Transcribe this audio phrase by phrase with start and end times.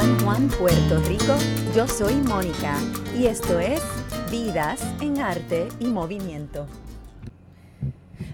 [0.00, 1.36] San Juan, Puerto Rico.
[1.76, 2.74] Yo soy Mónica
[3.14, 3.82] y esto es
[4.30, 6.66] Vidas en Arte y Movimiento.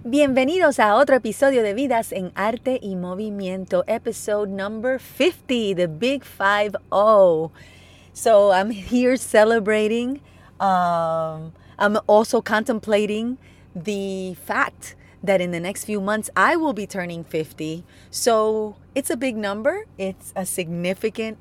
[0.04, 6.22] Bienvenidos a otro episodio de Vidas en Arte y Movimiento, episode number 50, the Big
[6.22, 7.50] 5-0.
[8.12, 10.20] So I'm here celebrating.
[10.60, 13.38] Um, I'm also contemplating
[13.74, 17.83] the fact that in the next few months I will be turning 50.
[18.12, 21.38] So it's a big number, it's a significant,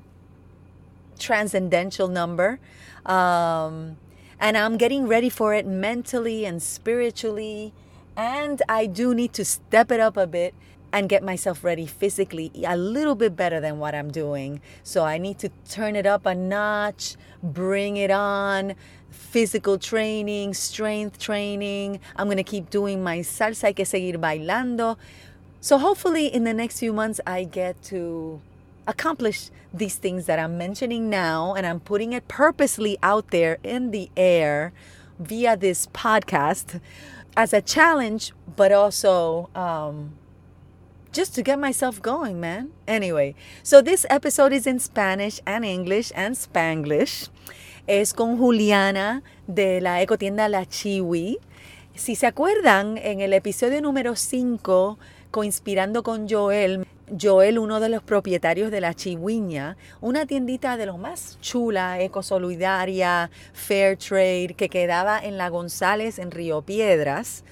[1.20, 2.60] transcendental number.
[3.06, 3.98] Um,
[4.40, 7.74] and I'm getting ready for it mentally and spiritually.
[8.18, 10.54] And I do need to step it up a bit
[10.96, 14.62] and get myself ready physically a little bit better than what I'm doing.
[14.82, 18.76] So I need to turn it up a notch, bring it on,
[19.10, 22.00] physical training, strength training.
[22.16, 24.96] I'm to keep doing my salsa, hay que seguir bailando.
[25.60, 28.40] So hopefully in the next few months I get to
[28.88, 33.92] accomplish these things that I'm mentioning now and I'm putting it purposely out there in
[33.92, 34.74] the air
[35.20, 36.80] via this podcast
[37.36, 40.14] as a challenge, but also um,
[41.12, 42.72] just to get myself going, man.
[42.88, 47.30] Anyway, so this episode is in Spanish and English and Spanglish.
[47.88, 51.38] Es con Juliana de la ecotienda La Chiwi.
[51.96, 54.98] Si se acuerdan, en el episodio número 5,
[55.32, 56.86] coinspirando con Joel,
[57.22, 63.30] Joel, uno de los propietarios de la Chihuiña, una tiendita de lo más chula, ecosolidaria,
[63.54, 67.44] fair trade, que quedaba en la González, en Río Piedras.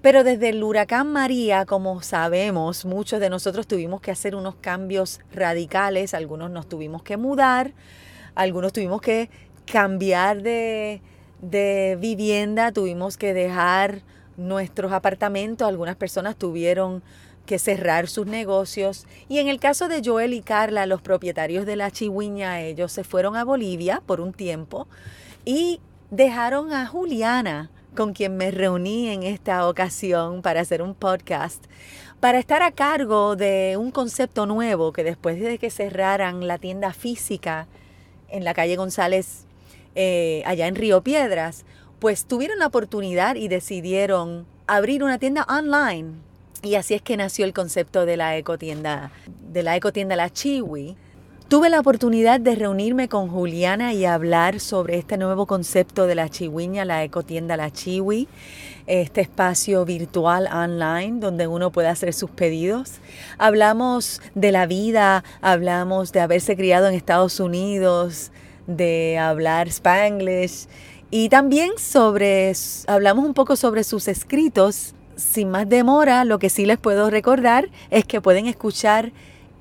[0.00, 5.20] Pero desde el huracán María, como sabemos, muchos de nosotros tuvimos que hacer unos cambios
[5.32, 7.72] radicales, algunos nos tuvimos que mudar,
[8.34, 9.30] algunos tuvimos que
[9.64, 11.00] cambiar de,
[11.40, 14.02] de vivienda, tuvimos que dejar
[14.36, 17.04] nuestros apartamentos, algunas personas tuvieron
[17.46, 19.06] que cerrar sus negocios.
[19.28, 23.04] Y en el caso de Joel y Carla, los propietarios de la Chihuiña, ellos se
[23.04, 24.86] fueron a Bolivia por un tiempo
[25.44, 31.64] y dejaron a Juliana, con quien me reuní en esta ocasión para hacer un podcast,
[32.20, 36.92] para estar a cargo de un concepto nuevo que después de que cerraran la tienda
[36.92, 37.66] física
[38.28, 39.44] en la calle González,
[39.94, 41.66] eh, allá en Río Piedras,
[41.98, 46.14] pues tuvieron la oportunidad y decidieron abrir una tienda online
[46.62, 49.10] y así es que nació el concepto de la ecotienda,
[49.52, 50.96] de la ecotienda La Chiwi.
[51.48, 56.30] Tuve la oportunidad de reunirme con Juliana y hablar sobre este nuevo concepto de la
[56.30, 58.26] chihuiña, la ecotienda La Chiwi,
[58.86, 63.00] este espacio virtual online donde uno puede hacer sus pedidos.
[63.36, 68.30] Hablamos de la vida, hablamos de haberse criado en Estados Unidos,
[68.66, 70.68] de hablar spanglish
[71.10, 72.52] y también sobre,
[72.86, 77.68] hablamos un poco sobre sus escritos sin más demora, lo que sí les puedo recordar
[77.90, 79.12] es que pueden escuchar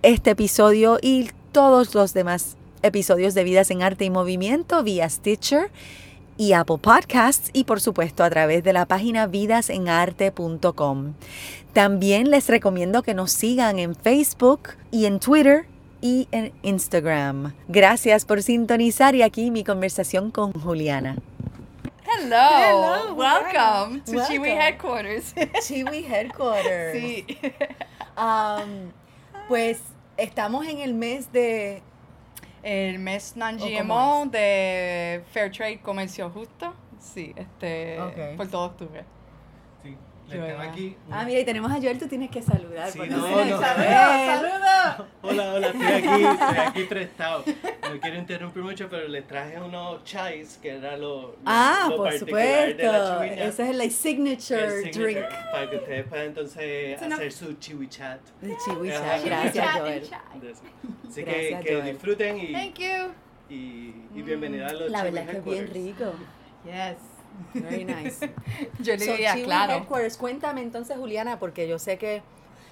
[0.01, 5.69] este episodio y todos los demás episodios de Vidas en Arte y Movimiento vía Stitcher
[6.37, 11.13] y Apple Podcasts y por supuesto a través de la página vidasenarte.com.
[11.73, 15.65] También les recomiendo que nos sigan en Facebook y en Twitter
[16.01, 17.53] y en Instagram.
[17.67, 21.17] Gracias por sintonizar y aquí mi conversación con Juliana.
[22.13, 22.35] Hello.
[22.35, 23.13] Hello.
[23.15, 24.35] Welcome to Welcome.
[24.35, 25.33] Chiwi Headquarters.
[25.65, 26.93] Chiwi Headquarters.
[26.93, 27.25] sí.
[28.17, 28.91] Um,
[29.47, 29.79] pues
[30.17, 31.81] estamos en el mes de...
[32.63, 36.75] El mes non ¿O cómo GMO de Fair Trade Comercio Justo.
[36.99, 38.37] Sí, este Ok.
[38.37, 39.03] por todo octubre.
[40.29, 40.95] Sí, aquí.
[41.09, 42.89] Ah, mira, y tenemos a Joel, tú tienes que saludar.
[42.89, 43.59] Sí, no, se no.
[43.59, 43.87] sabe.
[43.89, 45.07] ¡Saludos!
[45.21, 47.43] Hola, hola, estoy aquí, estoy aquí prestado.
[47.93, 51.97] No quiero interrumpir mucho, pero les traje unos chais, que era lo, lo- Ah, lo
[51.97, 53.23] por la supuesto.
[53.23, 57.15] Ese es el like, signature, El signature, drink Para que ustedes puedan entonces Sí, no.
[57.15, 58.19] hacer su chiwi chat.
[58.41, 58.87] de Chiwi.
[58.87, 60.03] Gracias, Joel.
[61.09, 61.85] Así Gracias, que, que Joel.
[61.93, 63.11] disfruten y, Thank you.
[63.49, 66.13] y, y bienvenida a los La verdad es que es bien rico.
[66.65, 66.97] Yes.
[67.53, 68.29] Very nice.
[68.79, 69.73] Yo le So, diría, claro.
[69.73, 72.21] Headquarters, cuéntame entonces, Juliana, porque yo sé que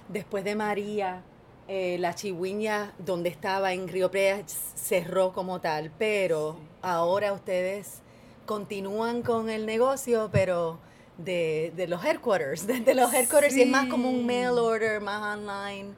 [0.09, 1.21] después de María,
[1.69, 6.67] eh, la chihuiña donde estaba en Río Piedras cerró como tal, pero Sí.
[6.81, 7.99] ahora ustedes
[8.45, 10.79] continúan con el negocio, pero
[11.19, 14.99] de, de los headquarters, de, de los headquarters, y es más como un mail order,
[14.99, 15.89] más online.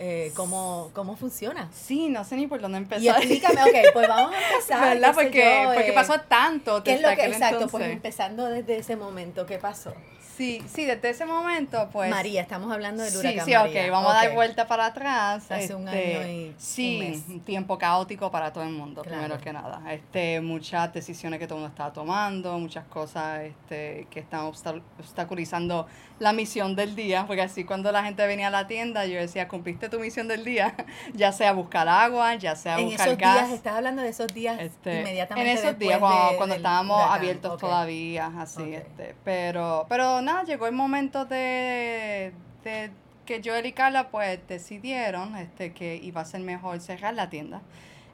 [0.00, 1.70] Eh, ¿cómo, ¿Cómo funciona?
[1.72, 3.16] Sí, no sé ni por dónde Y empezar.
[3.18, 4.94] explícame, ok, pues vamos a empezar.
[4.94, 5.14] ¿Verdad?
[5.14, 8.96] Porque, yo, porque eh, pasó tanto ¿Qué es lo que, exacto, pues empezando desde ese
[8.96, 9.92] momento, ¿qué pasó?
[10.36, 12.10] Sí, sí, desde ese momento, pues.
[12.10, 13.84] María, estamos hablando del Sí, huracán sí, María.
[13.86, 15.48] ok, vamos a dar vuelta para atrás.
[15.50, 17.22] Hace un este, año y un Sí, mes.
[17.28, 19.18] un tiempo caótico para todo el mundo, Claro.
[19.22, 19.80] primero que nada.
[19.92, 24.82] Este, muchas decisiones que todo el mundo estaba tomando, muchas cosas este, que están obsta-
[24.98, 25.86] obstaculizando
[26.20, 29.48] la misión del día, porque así cuando la gente venía a la tienda, yo decía,
[29.48, 30.74] cumpliste tu misión del día,
[31.14, 33.34] ya sea buscar agua, ya sea En buscar esos gas.
[33.48, 36.62] días, estás hablando de esos días Este, inmediatamente en esos días cuando, de- cuando del
[36.62, 37.16] estábamos huracán.
[37.18, 42.32] abiertos todavía así este pero pero nada llegó el momento de,
[42.62, 42.90] de
[43.26, 47.60] que Joel y Carla pues decidieron este que iba a ser mejor cerrar la tienda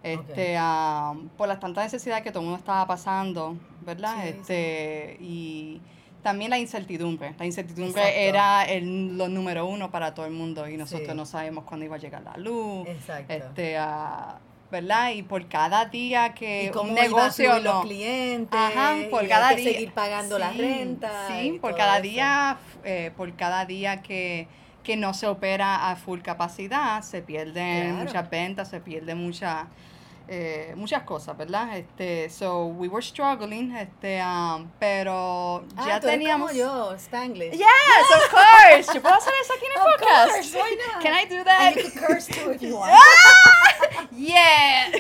[0.03, 5.17] este ah, por las tantas necesidades que todo el mundo estaba pasando verdad Sí, este
[5.21, 5.81] y
[6.23, 8.21] también la incertidumbre la incertidumbre Exacto.
[8.21, 11.15] era el lo número uno para todo el mundo y nosotros Sí.
[11.17, 13.33] no sabemos cuándo iba a llegar la luz Exacto.
[13.33, 14.39] este ah,
[14.71, 15.11] ¿verdad?
[15.13, 18.95] Y por cada día que y cómo un iba a negocio no, los clientes, Ajá,
[19.11, 21.27] por y cada hay que día seguir pagando la Sí, renta.
[21.29, 22.03] Sí, por cada eso.
[22.03, 24.47] día, eh, por cada día que,
[24.85, 28.05] que no se opera a full capacidad, se pierden Claro.
[28.05, 29.65] muchas ventas, se pierden muchas
[30.33, 31.77] eh, muchas cosas, ¿verdad?
[31.77, 36.51] Este, so we were struggling, este, um, pero Ah, ya tú eres teníamos.
[36.53, 37.51] como yo, Spanglish.
[37.53, 37.67] Yes,
[38.17, 38.95] of course.
[38.95, 40.33] ¿Yo puedo hacer eso aquí en el Of podcast?
[40.33, 41.03] course, why not?
[41.03, 41.61] Can I do that?
[41.63, 42.93] And you can curse too if you want.
[44.13, 44.91] Yeah.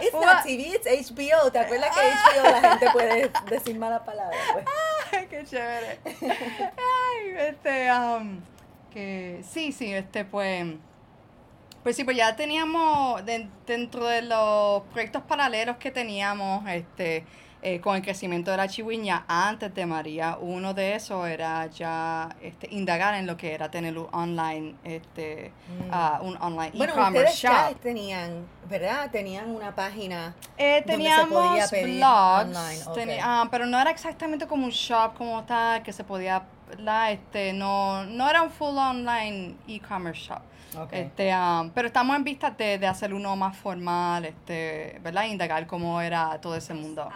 [0.00, 1.50] It's not TV, it's HBO.
[1.50, 4.38] ¿Te acuerdas que HBO la gente puede decir malas palabras?
[4.52, 4.64] Pues?
[5.12, 5.98] Ay, qué chévere.
[6.06, 8.40] Ay, este, um,
[8.90, 10.66] que sí, sí, este, pues,
[11.88, 17.24] pues sí, pues ya teníamos de- dentro de los proyectos paralelos que teníamos, este,
[17.62, 22.28] eh, con el crecimiento de la chihuiña antes de María, uno de esos era ya
[22.42, 25.88] este, indagar en lo que era tener un online, este, Mm.
[25.90, 27.80] ah, un online Bueno, e-commerce ya shop.
[27.80, 29.10] tenían, ¿verdad?
[29.10, 30.34] Tenían una página.
[30.58, 34.72] Eh, donde se teníamos podía pedir blogs, online, ah, pero no era exactamente como un
[34.72, 37.12] shop como tal, que se podía, ¿verdad?
[37.12, 40.42] Este, no, no era un full online e-commerce shop.
[40.90, 45.24] Este, ah, pero estamos en vista de, de hacer uno más formal, este, ¿verdad?
[45.24, 47.08] Indagar cómo era todo ese mundo.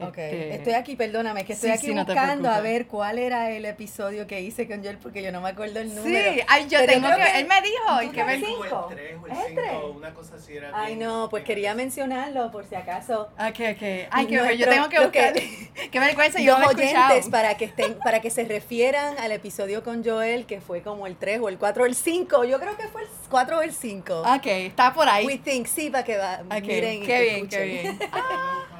[0.00, 2.72] Ok, Este, estoy aquí, perdóname, que estoy sí, aquí sí, no buscando a preocupes.
[2.72, 5.94] ver cuál era el episodio que hice con Joel porque yo no me acuerdo el
[5.94, 6.32] número.
[6.34, 8.34] Sí, ay, yo Pero tengo que, que- él me dijo, hay ¿Tú que ver.
[8.34, 9.72] el 3 o el ¿Es el 5, tres?
[9.94, 10.70] una cosa así era.
[10.74, 13.28] Ay, bien- no, pues bien quería mencionarlo por si acaso.
[13.38, 13.82] Ok, ok.
[14.10, 15.32] Ay, que Nuestro- yo tengo que buscar.
[15.32, 17.10] que- Qué vergüenza, yo Los no escuchado.
[17.12, 21.06] oyentes para que estén, para que se refieran al episodio con Joel, que fue como
[21.06, 22.44] el 3 o el 4 o el 5.
[22.44, 24.22] Yo creo que fue el 4 o el 5.
[24.22, 25.24] Ok, está por ahí.
[25.24, 27.98] We think, sí, para que va, Ok, miren y qué que bien, qué escuchen.
[27.98, 27.98] bien.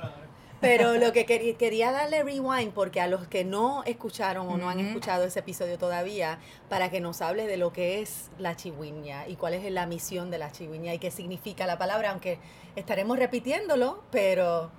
[0.64, 4.68] Pero lo que quería, quería darle rewind, porque a los que no escucharon o no
[4.68, 6.38] han escuchado ese episodio todavía,
[6.68, 10.30] para que nos hables de lo que es la chihuiña y cuál es la misión
[10.30, 12.38] de la chihuiña y qué significa la palabra, aunque
[12.76, 14.70] estaremos repitiéndolo, pero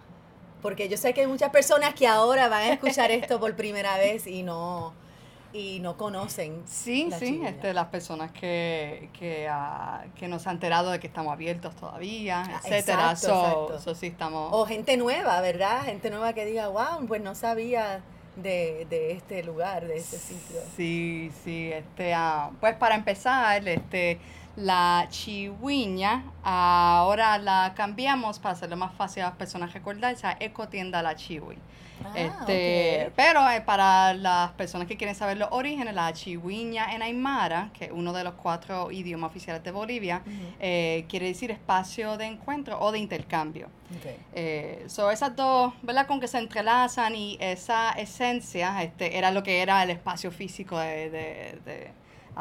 [0.62, 3.98] porque yo sé que hay muchas personas que ahora van a escuchar esto por primera
[3.98, 4.94] vez y no
[5.56, 6.62] y no conocen.
[6.68, 11.07] Sí, la sí, este, las personas que, que, ah, que nos han enterado de que
[11.07, 13.12] estamos abiertos todavía, Ah, etcétera.
[13.12, 13.80] exacto, so, exacto.
[13.80, 14.50] so sí estamos.
[14.52, 15.84] O gente nueva, ¿verdad?
[15.84, 18.02] Gente nueva que diga, wow, pues no sabía
[18.36, 20.57] de, de este lugar, de este sitio.
[20.75, 24.19] Sí, sí, este, ah, pues para empezar, este,
[24.57, 31.02] la chihuiña, ahora la cambiamos para hacerlo más fácil a las personas recordarse a Ecotienda
[31.02, 31.57] La Chihui.
[32.03, 33.12] Ah, este.
[33.15, 37.86] Pero eh, para las personas que quieren saber los orígenes, la chihuiña en Aymara, que
[37.86, 40.21] es uno de los cuatro idiomas oficiales de Bolivia,
[40.59, 43.68] eh, quiere decir espacio de encuentro o de intercambio.
[43.97, 44.12] Ok.
[44.33, 46.07] Eh, so esas dos, ¿verdad?
[46.07, 50.78] Con que se entrelazan y esa esencia este, era lo que era el espacio físico
[50.78, 51.92] de, de, de,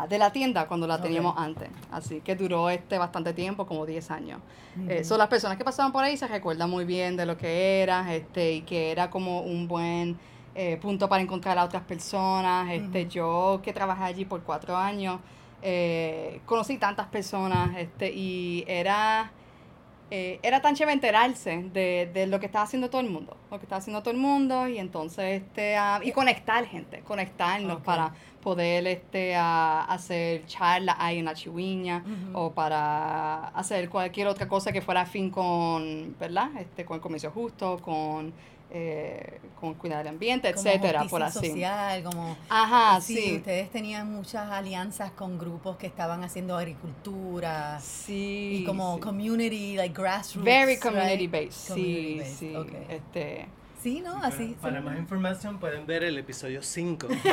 [0.09, 1.69] de la tienda cuando la teníamos antes.
[1.91, 4.41] Así que duró este bastante tiempo, como 10 años.
[4.89, 7.81] Eh, so las personas que pasaban por ahí se recuerdan muy bien de lo que
[7.83, 10.19] era este, y que era como un buen
[10.57, 12.71] eh, punto para encontrar a otras personas.
[12.73, 13.07] Este.
[13.07, 15.21] Yo que trabajé allí por cuatro años,
[15.63, 19.31] eh, conocí tantas personas este, y era
[20.17, 23.59] eh, era tan chévere enterarse de, de lo que estaba haciendo todo el mundo, lo
[23.59, 28.87] que estaba haciendo todo el mundo y entonces este y conectar gente, conectarnos para poder
[28.87, 32.39] este ah, hacer charlas ahí en la chihuiña Ujú.
[32.39, 36.51] o para hacer cualquier otra cosa que fuera afín con, ¿verdad?
[36.61, 38.33] Este, con el comercio justo, con
[38.71, 41.47] eh, con cuidar el ambiente, Como etcétera, por así.
[41.49, 43.37] social, como Ajá, sí, sí.
[43.37, 48.61] ustedes tenían muchas alianzas con grupos que estaban haciendo agricultura Sí.
[48.63, 49.01] y como sí.
[49.01, 50.45] community, like grassroots.
[50.45, 50.83] Very right?
[50.83, 52.77] community based, Community sí, based, sí.
[52.89, 53.47] Este,
[53.83, 54.15] Sí, ¿no?
[54.15, 54.57] Para- Así.
[54.63, 57.07] Para, más información pueden ver el episodio 5.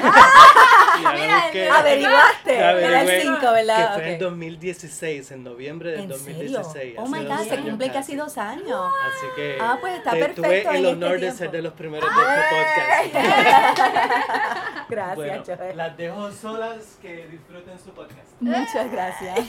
[1.71, 2.55] Averiguaste.
[2.55, 3.93] Era el Averigüé 5, Que ¿verdad?
[3.95, 4.21] fue en Ok.
[4.21, 6.51] 2016, en noviembre del ¿En serio?
[6.59, 6.95] 2016.
[6.97, 8.91] Oh hace my God, se cumple casi dos años.
[9.05, 11.73] Así que Ah, pues está te- perfecto tuve el este honor de ser de los
[11.73, 13.31] primeros de este podcast.
[14.89, 15.77] Gracias, Bueno, Joel.
[15.77, 18.27] las dejo solas que disfruten su podcast.
[18.41, 19.39] Muchas gracias.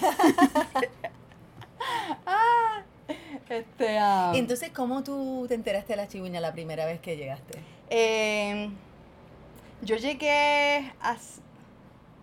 [3.48, 7.58] este, ah, Entonces, ¿cómo tú te enteraste de la chihuiña la primera vez que llegaste?
[7.90, 8.70] Eh,
[9.82, 11.16] yo llegué a...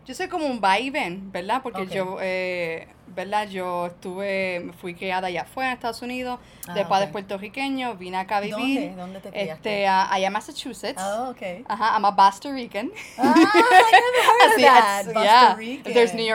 [0.06, 1.62] yo soy como un va y ven, ¿verdad?
[1.62, 3.48] Porque yo, eh, ¿verdad?
[3.50, 7.14] Yo estuve, fui criada allá afuera en Estados Unidos, Ah, de padres ok.
[7.14, 8.58] puertorriqueños, vine acá a vivir.
[8.90, 8.96] ¿Dónde?
[8.96, 9.54] ¿Dónde te criaste?
[9.54, 11.02] Este, allá en Massachusetts.
[11.02, 11.64] Oh, okay.
[11.68, 12.92] Ajá, I'm a Boston Rican.
[13.18, 14.62] Ah, I never heard of
[15.16, 15.24] that.
[15.24, 15.56] yeah.
[15.56, 15.88] Rican.
[15.88, 16.26] If there's New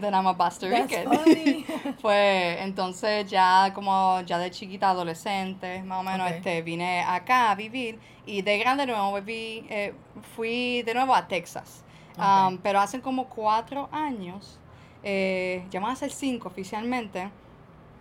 [0.00, 1.12] then I'm a Boston That's Rican.
[1.12, 1.66] funny.
[2.00, 7.54] Pues entonces ya como ya de chiquita, adolescente, más o menos, este, vine acá a
[7.54, 9.94] vivir y de grande de nuevo viví, eh,
[10.34, 11.84] fui de nuevo a Texas.
[12.18, 14.58] Um, pero hace como cuatro años,
[15.02, 17.28] eh, ya van a ser cinco oficialmente,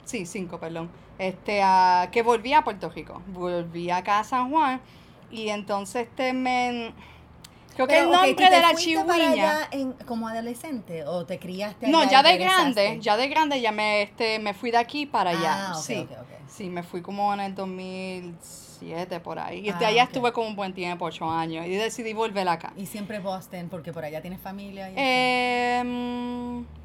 [0.05, 4.81] sí, cinco, perdón, este, a- que volví a Puerto Rico, volví acá a San Juan
[5.31, 6.93] y entonces este me...
[7.73, 9.69] Creo que el ok, ¿tú nombre te de la chihuahua...
[10.05, 12.83] como adolescente o te criaste No, ya de regresaste?
[12.83, 15.69] grande, ya de grande ya me, este, me fui de aquí para allá.
[15.69, 16.07] Ah, ok, sí,
[16.49, 19.59] sí, me fui como en el 2007 por ahí.
[19.59, 22.73] Y de Ah, allá estuve como un buen tiempo, ocho años, y decidí volver acá.
[22.75, 24.89] Y siempre Boston, porque por allá tienes familia.
[24.89, 26.80] Y eso?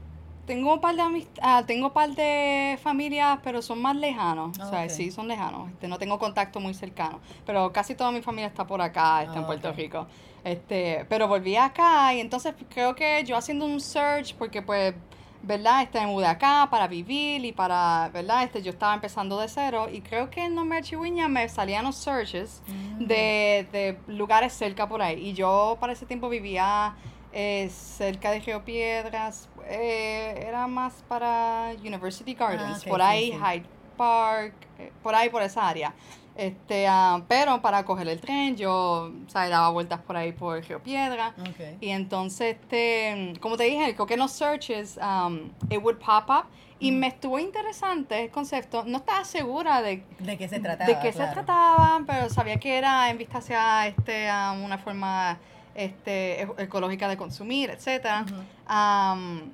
[0.47, 4.57] Tengo un par de amist- ah, tengo un par de familias, pero son más lejanos.
[4.61, 5.69] Ah, o sea, sí, son lejanos.
[5.71, 7.21] Este, no tengo contacto muy cercano.
[7.45, 9.73] Pero casi toda mi familia está por acá, está en Ah, Puerto.
[9.73, 10.07] Rico.
[10.45, 14.95] Este, pero volví acá y entonces creo que yo haciendo un search, porque pues,
[15.43, 15.83] ¿verdad?
[15.83, 18.45] Este, me mudé acá para vivir y para, ¿verdad?
[18.45, 21.85] Este, yo estaba empezando de cero y creo que el nombre de Chihuahua me salían
[21.85, 23.07] los searches Mm.
[23.07, 25.31] de, de lugares cerca por ahí.
[25.31, 26.95] Y yo para ese tiempo vivía
[27.33, 33.33] eh, cerca de Río Piedras, eh, era más para University Gardens, Ah, ok, por ahí,
[33.33, 33.39] sí.
[33.39, 33.67] Hyde
[33.97, 35.95] Park, eh, por ahí, por esa área.
[36.37, 40.63] Este, ah, pero para coger el tren yo, o sea, daba vueltas por ahí por
[40.63, 41.35] Río Piedra.
[41.81, 46.45] Y entonces, este, como te dije, en los searches, um, it would pop up.
[46.79, 48.85] Y me estuvo interesante el concepto.
[48.85, 50.91] No estaba segura de ¿De qué se trataba?
[50.91, 51.33] de qué se claro.
[51.33, 55.39] trataban, pero sabía que era en vista hacia este, um, una forma
[55.77, 58.25] este, e- ecológica de consumir, etcétera.
[58.69, 59.51] Um,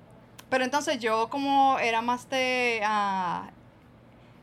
[0.49, 2.81] pero entonces yo como era más de...
[2.85, 3.51] ah,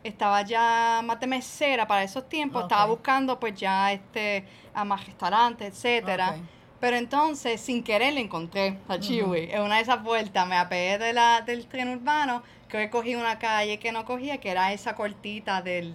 [0.04, 5.06] estaba ya más de mesera para esos tiempos, estaba buscando pues ya este a más
[5.06, 6.38] restaurantes, etcétera.
[6.80, 9.50] Pero entonces, sin querer, le encontré a Chiwi.
[9.52, 13.38] En una de esas vueltas me apegué de la, del tren urbano, que cogí una
[13.38, 15.94] calle que no cogía, que era esa cortita del,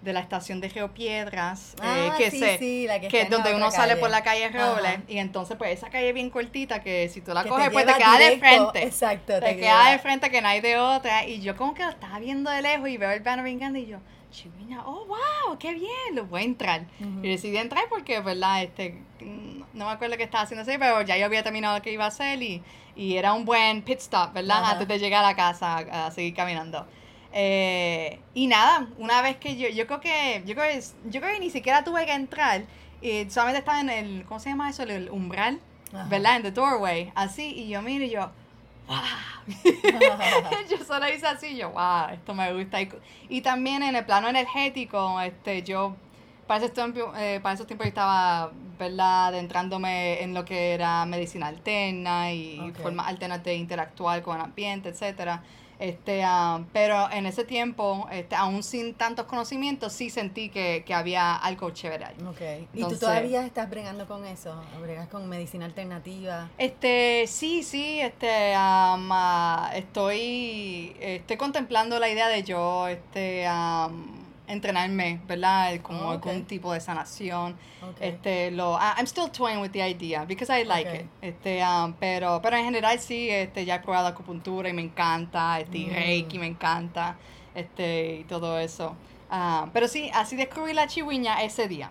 [0.00, 3.54] de la estación de Geopiedras, eh, Ah, que sí, se, sí, la que la donde
[3.54, 5.02] uno sale por la calle Robles, Ajá.
[5.08, 7.94] y entonces pues esa calle bien cortita que si tú la Que coges pues te
[7.94, 8.82] queda de frente.
[8.84, 9.40] Exacto.
[9.40, 11.26] Te queda de frente que no hay de otra.
[11.26, 13.80] Y yo como que lo estaba viendo de lejos y veo el banner bien grande
[13.80, 13.98] y yo,
[14.30, 16.82] Chiviña, oh wow, qué bien, lo voy a entrar.
[17.22, 19.02] Y decidí entrar porque, verdad, este,
[19.72, 22.08] no me acuerdo qué estaba haciendo así, pero ya yo había terminado que iba a
[22.08, 22.62] hacer y,
[22.94, 24.62] y era un buen pit stop, ¿verdad?
[24.64, 26.86] Antes de llegar a la casa a, a seguir caminando.
[27.40, 31.34] Eh, y nada, una vez que yo, yo creo que, yo creo que, yo creo
[31.34, 32.64] que ni siquiera tuve que entrar,
[33.00, 34.82] y solamente estaba en el, ¿cómo se llama eso?
[34.82, 35.60] El umbral,
[35.92, 36.08] Ajá.
[36.08, 36.34] ¿verdad?
[36.34, 38.32] En the doorway, así, y yo miro y yo,
[38.88, 38.98] wow.
[40.68, 42.82] yo solo hice así, yo, wow, esto me gusta.
[42.82, 42.90] Y,
[43.28, 45.94] y también en el plano energético, este, yo,
[46.48, 51.06] para esos tiempos, eh, para esos tiempos yo estaba, ¿verdad?, adentrándome en lo que era
[51.06, 52.80] medicina alterna y Ok.
[52.80, 55.44] formas alternas de interactuar con el ambiente, etcétera.
[55.78, 60.94] Este, ah, pero en ese tiempo, este, aún sin tantos conocimientos, sí sentí que, que
[60.94, 62.16] había algo chévere ahí.
[62.26, 62.68] Ok.
[62.74, 64.60] ¿Y tú todavía estás bregando con eso?
[64.80, 66.48] ¿Bregas con medicina alternativa?
[66.58, 74.17] Este, sí, sí, este, am, ah, estoy, estoy contemplando la idea de yo, este, am,
[74.48, 75.80] entrenarme, ¿verdad?
[75.82, 76.26] Como Ah, ok.
[76.26, 77.52] algún tipo de sanación.
[77.82, 77.96] Ok.
[78.00, 81.06] Este, lo, I- I'm still toying with the idea because I like it.
[81.22, 85.60] Este, um, pero, pero en general sí, este, ya he probado acupuntura y me encanta,
[85.60, 85.90] este, Mm.
[85.94, 87.16] reiki me encanta,
[87.54, 88.96] este, y todo eso.
[89.30, 91.90] Ah, pero sí, así descubrí la chihuiña ese día.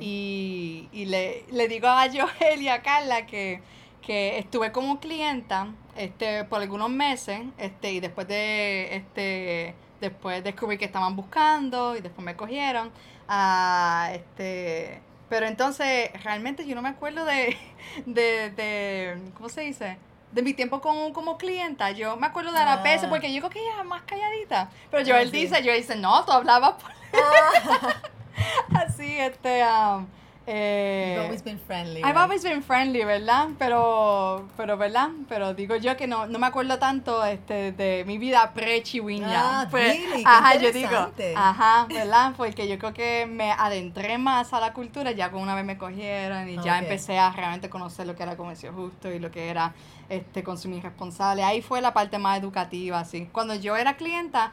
[0.00, 3.62] Y, y le, le digo a Joel y a Carla que,
[4.02, 9.74] que estuve como clienta este, por algunos meses este, y después de este
[10.08, 12.90] después descubrí que estaban buscando y después me cogieron.
[13.28, 17.56] Ah, este, pero entonces realmente yo no me acuerdo de,
[18.06, 19.98] de, de ¿cómo se dice?
[20.32, 21.90] De mi tiempo como, como clienta.
[21.92, 22.82] Yo me acuerdo de la Ah.
[22.82, 24.68] PS porque yo creo que ella era más calladita.
[24.90, 25.36] Pero Ah, Joel sí.
[25.42, 26.90] dice, Joel dice, no, tú hablabas por
[28.74, 30.06] Así, este, um,
[30.46, 32.02] eh, You've always been friendly.
[32.02, 32.16] I've right?
[32.16, 33.48] always been friendly, ¿verdad?
[33.58, 35.08] Pero, pero, ¿verdad?
[35.28, 39.62] Pero digo yo que no, no me acuerdo tanto este, de mi vida pre-chihuiña.
[39.62, 40.22] Ah, Pues, really?
[40.26, 42.32] Ajá, yo digo, ajá, ¿verdad?
[42.36, 45.78] Porque yo creo que me adentré más a la cultura ya con una vez me
[45.78, 49.48] cogieron y ya empecé a realmente conocer lo que era comercio justo y lo que
[49.48, 49.72] era
[50.08, 51.42] este consumir responsable.
[51.42, 53.28] Ahí fue la parte más educativa, así.
[53.32, 54.52] Cuando yo era clienta,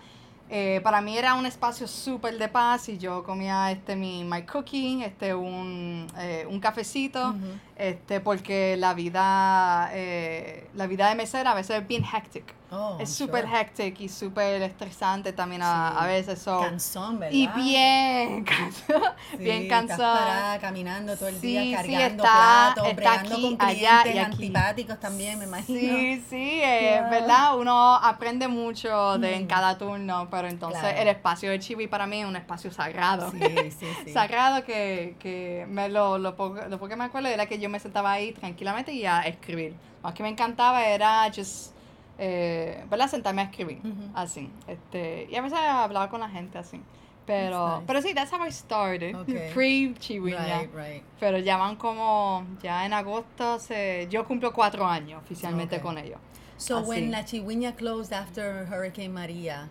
[0.53, 4.46] eh, para mí era un espacio súper de paz y yo comía este mi my
[4.46, 7.34] cooking, este un, eh, un cafecito,
[7.77, 12.53] este, porque la vida, eh, la vida de mesera a veces es bien hectic.
[12.73, 13.59] Oh, es súper sure.
[13.61, 15.97] hectic y súper estresante también a, Sí.
[15.99, 16.39] a veces.
[16.41, 17.33] so- Cansón, ¿verdad?
[17.35, 22.87] y bien cansado, Sí, bien parada, caminando todo el Sí, día, sí, cargando está- platos,
[22.93, 24.17] está aquí, con allá y aquí.
[24.19, 25.79] antipáticos también, me imagino.
[25.97, 27.09] Sí, sí, eh, Claro.
[27.11, 27.57] ¿verdad?
[27.57, 29.47] Uno aprende mucho de, en Mm.
[29.47, 30.97] cada turno, pero entonces Claro.
[30.97, 33.31] el espacio de Chibi para mí es un espacio sagrado.
[33.31, 34.13] Sí, sí, sí.
[34.13, 37.69] Sagrado que, que me lo, lo, poco, lo poco que me acuerdo era que yo
[37.69, 39.75] me sentaba ahí tranquilamente y a escribir.
[40.03, 41.73] Lo que me encantaba era just,
[42.18, 43.10] eh, ¿verdad?
[43.10, 44.12] Sentarme a escribir, Ujú.
[44.13, 44.50] así.
[44.68, 46.82] Este, y a veces hablaba con la gente así.
[47.25, 47.84] Pero, nice.
[47.88, 49.15] pero sí, that's how I started.
[49.15, 49.51] Okay.
[49.53, 50.60] Pre-Chihuahua.
[50.62, 51.03] Right, right.
[51.20, 55.84] Pero ya van como, ya en agosto, se, yo cumplo cuatro años oficialmente Okay.
[55.84, 56.20] con ellos.
[56.58, 56.88] So Así.
[56.88, 59.70] when La Chihuahua closed after Hurricane Maria,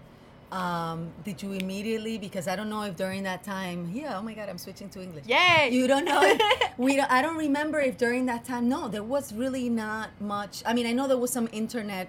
[0.53, 4.35] um, did you immediately, because I don't know if during that time, yeah, oh my
[4.35, 5.25] God, I'm switching to English.
[5.27, 5.71] Yay!
[5.71, 6.21] You don't know.
[6.23, 6.41] If,
[6.79, 8.69] we don't, I don't remember if during that time.
[8.69, 10.63] No, there was really not much.
[10.67, 12.09] I mean, I know there was some internet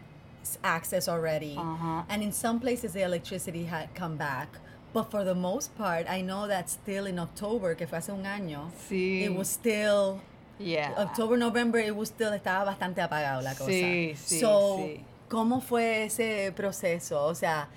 [0.64, 2.04] access already, Uh-huh.
[2.10, 4.48] and in some places the electricity had come back.
[4.94, 8.24] But for the most part, I know that still in October, que fue hace un
[8.26, 9.24] año, Sí.
[9.24, 10.20] it was still
[10.60, 10.94] yeah.
[10.98, 13.72] October, November, it was still estaba bastante apagado la cosa.
[13.72, 15.02] Sí, sí, So, sí.
[15.30, 17.24] ¿cómo fue ese proceso?
[17.26, 17.68] O sea,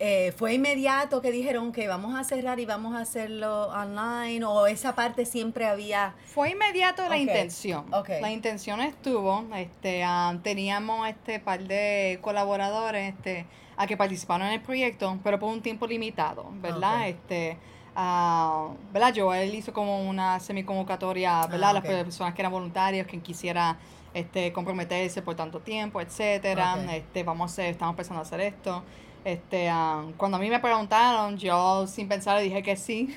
[0.00, 4.44] eh, ¿fue inmediato que dijeron que vamos a cerrar y vamos a hacerlo online?
[4.44, 6.14] ¿O esa parte siempre había...?
[6.26, 7.84] Fue inmediato la intención.
[8.20, 14.54] La intención estuvo, este, ah, teníamos este par de colaboradores, este, a que participaron en
[14.54, 17.08] el proyecto, pero por un tiempo limitado, ¿verdad?
[17.08, 17.58] Este,
[17.96, 19.12] ah, ¿verdad?
[19.16, 21.70] Joel hizo como una semiconvocatoria, ¿verdad?
[21.70, 23.76] Ah, Las personas que eran voluntarios, quien quisiera
[24.14, 26.76] este, comprometerse por tanto tiempo, etcétera.
[26.92, 28.84] Este, vamos a hacer, estamos pensando hacer esto.
[29.24, 33.08] Este, ah, cuando a mí me preguntaron, yo sin pensar dije que sí,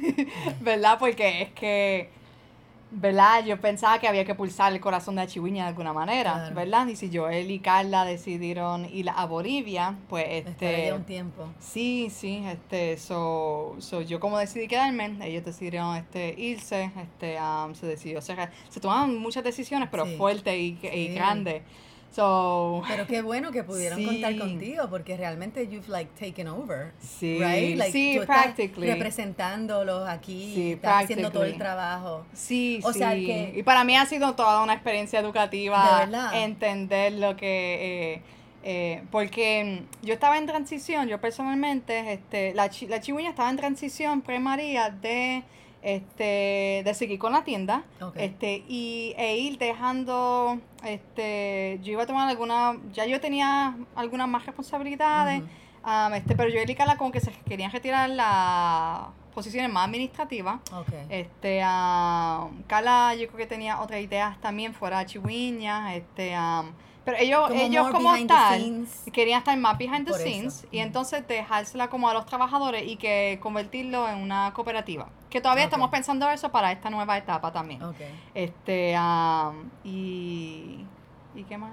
[0.62, 0.98] ¿verdad?
[1.00, 2.10] Porque es que
[2.94, 3.46] ¿verdad?
[3.46, 6.56] Yo pensaba que había que pulsar el corazón de la chihuahua de alguna manera, Claro.
[6.56, 6.88] ¿verdad?
[6.88, 10.92] Y si Joel y Carla decidieron ir a Bolivia, pues este...
[10.92, 11.48] un tiempo.
[11.60, 17.74] Sí, sí, este, so, so, yo como decidí quedarme, ellos decidieron este, irse, este, um,
[17.76, 18.52] se decidió cerrar.
[18.68, 20.18] Se tomaban muchas decisiones, pero Sí.
[20.18, 21.62] fuertes y, y grandes.
[22.14, 26.92] So, Pero qué bueno que pudieron contar contigo, porque realmente you've like taken over.
[27.00, 27.78] sí, right?
[27.78, 28.88] Like, sí, tú estás practically.
[28.88, 32.26] representándolos aquí, Sí, estás haciendo todo el trabajo.
[32.34, 33.00] Sí, O sí.
[33.00, 36.02] sea que- Y para mí ha sido toda una experiencia educativa
[36.34, 38.16] entender lo que...
[38.16, 38.22] eh,
[38.64, 43.58] eh, porque yo estaba en transición, yo personalmente, este, la, chi- la chihuahua estaba en
[43.58, 45.42] transición pre-María de,
[45.82, 47.84] este, de seguir con la tienda
[48.16, 54.28] este, y, e ir dejando, este, yo iba a tomar alguna, ya yo tenía algunas
[54.28, 55.42] más responsabilidades,
[55.84, 60.60] um, este, pero yo y Carla como que se querían retirar las posiciones más administrativas.
[60.72, 60.94] Ok.
[61.10, 66.74] Este, ah, Carla, yo creo que tenía otras ideas también fuera de Chihuahua, este, am,
[67.04, 70.30] pero ellos, Como ellos como tal querían estar más behind the Por eso.
[70.30, 75.10] scenes y entonces dejársela como a los trabajadores y que convertirlo en una cooperativa.
[75.30, 77.82] Que todavía estamos pensando eso para esta nueva etapa también.
[78.36, 80.86] Este, am, y,
[81.36, 81.72] ¿y qué más?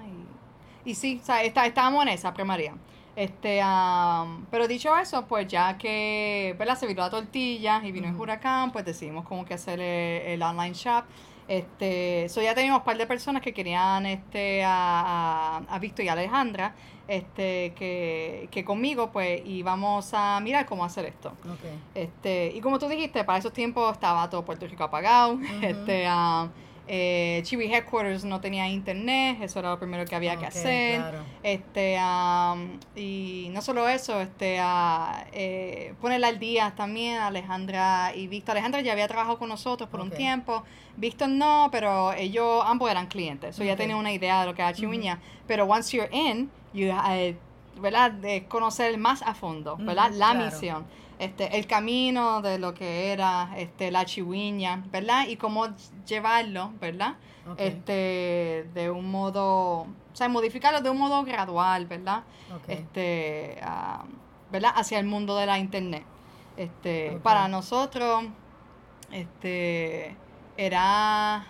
[0.85, 2.73] Y, y sí, o sea, está, estábamos en esa primaria.
[3.15, 6.77] Este, am, pero dicho eso, pues ya que, ¿verdad?
[6.77, 8.23] Se viró la tortilla y vino el Ujú.
[8.23, 11.03] huracán, pues decidimos como que hacer el, el online shop.
[11.49, 16.05] Este, so ya teníamos un par de personas que querían este, a, a, a Víctor
[16.05, 16.75] y a Alejandra,
[17.07, 21.33] este, que, que conmigo pues íbamos a mirar cómo hacer esto.
[21.95, 25.39] Este, y como tú dijiste, para esos tiempos estaba todo Puerto Rico apagado.
[25.63, 26.49] Este, ah,
[26.91, 30.95] eh, Chibi Headquarters no tenía internet, eso era lo primero que había que hacer.
[30.97, 31.19] claro.
[31.43, 34.57] Este, am, y no solo eso, este,
[35.31, 38.53] eh, ponerla al día también, Alejandra y Víctor.
[38.53, 40.63] Alejandra ya había trabajado con nosotros por un tiempo,
[40.97, 43.77] Víctor no, pero ellos ambos eran clientes, so ya Ok.
[43.77, 45.19] tenían una idea de lo que era Chihuahua.
[45.45, 47.37] Pero once you're in, you, eh,
[47.79, 48.11] ¿verdad?
[48.11, 50.09] De conocer más a fondo, ¿verdad?
[50.13, 50.45] La claro.
[50.45, 50.85] misión.
[51.19, 55.27] Este, el camino de lo que era este, la chihuahua, ¿verdad?
[55.27, 55.67] Y cómo
[56.07, 57.15] llevarlo, ¿verdad?
[57.57, 62.23] Este, de un modo, o sea, modificarlo de un modo gradual, ¿verdad?
[62.67, 64.05] Este, ah,
[64.49, 64.71] ¿verdad?
[64.75, 66.05] Hacia el mundo de la internet.
[66.55, 68.23] Este, para nosotros,
[69.11, 70.15] este,
[70.55, 71.47] era,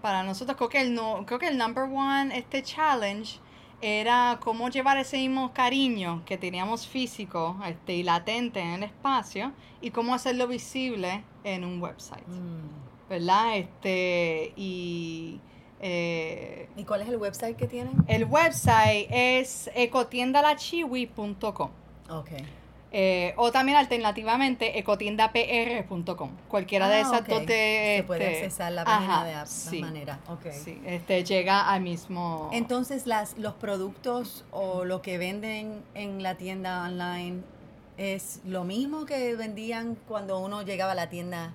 [0.00, 3.38] para nosotros creo que el, no, creo que el number one, este challenge,
[3.86, 9.52] era cómo llevar ese mismo cariño que teníamos físico este, y latente en el espacio
[9.80, 13.08] y cómo hacerlo visible en un website, Mm.
[13.08, 13.56] ¿verdad?
[13.58, 15.40] Este, y
[15.80, 17.92] eh, ¿Y cuál es el website que tienen?
[18.08, 21.70] el website es ecotiendalachiwi.com.
[22.10, 22.30] Ok.
[22.98, 26.30] Eh, o también alternativamente ecotiendapr.com.
[26.48, 27.28] Cualquiera de Ah, esas ok.
[27.28, 30.18] dos te, Se puede este, accesar la página ajá, de app- sí, manera.
[30.28, 30.46] Ok.
[30.50, 32.48] sí, este, llega al mismo...
[32.54, 37.42] Entonces, las, los productos o lo que venden en la tienda online
[37.98, 41.52] es lo mismo que vendían cuando uno llegaba a la tienda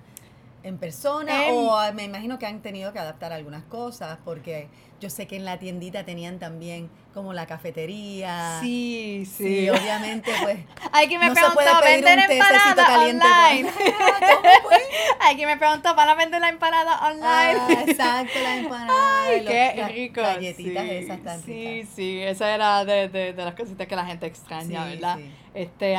[0.62, 4.68] en persona Em, o ah, me imagino que han tenido que adaptar algunas cosas porque
[5.02, 8.58] yo sé que en la tiendita tenían también como la cafetería.
[8.60, 9.70] Sí, Sí, sí.
[9.70, 10.58] obviamente pues
[10.92, 13.70] Hay que me no preguntó, ¿venden empanadas online?
[13.72, 14.78] ¿Cómo fue?
[15.20, 17.24] Hay que me preguntó, ¿van a vender la empanada online?
[17.24, 19.22] Ah, exacto, la empanada.
[19.24, 20.20] Ay, los- qué las rico.
[20.22, 24.26] Galletitas sí, esas Sí, sí, esa era de, de, de las cositas que la gente
[24.26, 25.18] extraña, Sí, ¿verdad?
[25.54, 25.94] Este,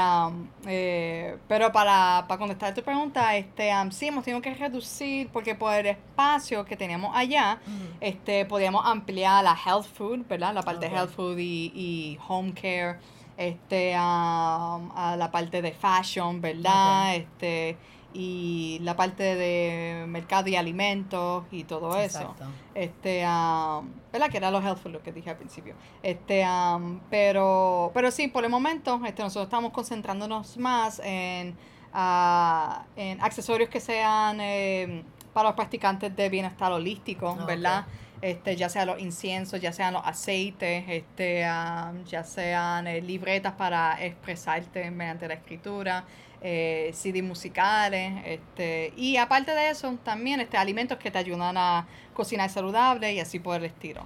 [0.65, 5.53] eh, pero para, para contestar tu pregunta, este, am, sí, hemos tenido que reducir porque
[5.53, 7.97] por el espacio que teníamos allá, Ujú.
[8.01, 10.53] este, podíamos ampliar la health food, ¿verdad?
[10.53, 10.91] La parte Ok.
[10.91, 12.99] de health food y, y home care,
[13.37, 17.15] este, am, a la parte de fashion, ¿verdad?
[17.15, 17.77] Este,
[18.15, 22.19] y la parte de mercado y alimentos y todo eso.
[22.21, 22.45] Exacto.
[22.75, 24.29] Este, am, ¿verdad?
[24.29, 25.73] Que era los health food, lo que dije al principio.
[26.03, 31.55] Este, am, pero, pero sí, por el momento, este, nosotros estamos concentrándonos más en,
[31.91, 35.03] ah, en accesorios que sean eh,
[35.33, 37.35] para los practicantes de bienestar holístico.
[37.47, 37.85] ¿verdad?
[38.23, 44.01] Este, ya sean los inciensos, ya sean los aceites, este, ya sean eh, libretas para
[44.01, 46.05] expresarte mediante la escritura,
[46.41, 51.85] eh, CD musicales, este, y aparte de eso, también este, alimentos que te ayudan a
[52.13, 54.05] cocinar saludable y así por el estilo.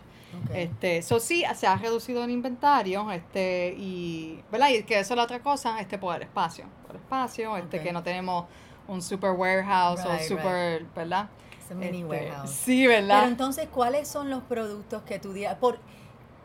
[0.51, 4.69] Este, so sí, se ha reducido el inventario, este, y, ¿verdad?
[4.69, 7.81] Y que eso es la otra cosa, este, por el espacio, por el espacio, este,
[7.81, 8.45] que no tenemos
[8.87, 11.29] un super warehouse o Right, super, ¿verdad?
[11.75, 12.49] Mini Este, warehouse.
[12.51, 13.19] Sí, ¿verdad?
[13.19, 15.55] Pero entonces, ¿cuáles son los productos que tú dirías?
[15.55, 15.79] Por,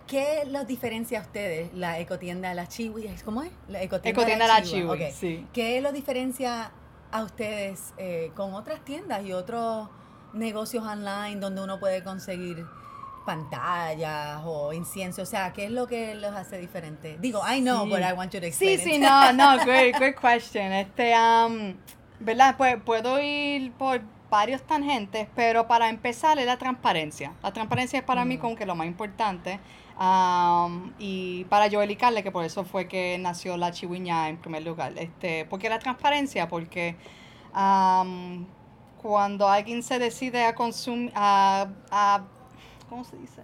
[0.06, 1.72] ¿Qué los diferencia a ustedes?
[1.74, 3.50] La ecotienda La Chiwi, ¿cómo es?
[3.68, 5.12] La ecotienda, Ecotienda La Chiwi, Chiwi, ok.
[5.14, 5.46] sí.
[5.52, 6.72] ¿Qué los diferencia
[7.10, 9.88] a ustedes eh, con otras tiendas y otros
[10.34, 12.66] negocios online donde uno puede conseguir
[13.24, 15.22] pantallas o incienso?
[15.22, 17.20] O sea, ¿qué es lo que los hace diferentes?
[17.20, 17.90] Digo, I know, Sí.
[17.90, 19.00] but I want you to Sí, explain sí, it.
[19.02, 20.72] no, no, great, great question.
[20.72, 21.74] Este, um,
[22.20, 22.56] ¿verdad?
[22.58, 24.00] Pues puedo ir por
[24.32, 27.34] varios tangentes, pero para empezar es la transparencia.
[27.42, 29.60] La transparencia es para mí como que lo más importante.
[30.00, 34.38] Um, y para Joel y Carle, que por eso fue que nació la chihuiña en
[34.38, 34.94] primer lugar.
[34.96, 36.48] Este, ¿Por qué la transparencia?
[36.48, 36.96] Porque
[37.54, 38.46] um,
[39.02, 42.24] cuando alguien se decide a consumir, a, a,
[42.88, 43.42] ¿cómo se dice?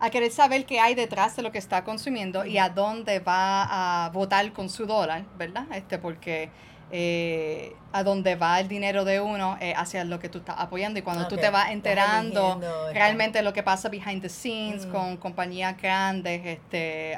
[0.00, 4.04] a querer saber qué hay detrás de lo que está consumiendo y a dónde va
[4.04, 5.64] a votar con su dólar, ¿verdad?
[5.72, 6.50] Este, porque
[6.90, 10.98] eh, a dónde va el dinero de uno es hacia lo que tú estás apoyando
[10.98, 14.86] y cuando tú Ok, te vas enterando eligiendo, realmente lo que pasa behind the scenes
[14.86, 14.90] Mm.
[14.90, 17.16] con compañías grandes, este,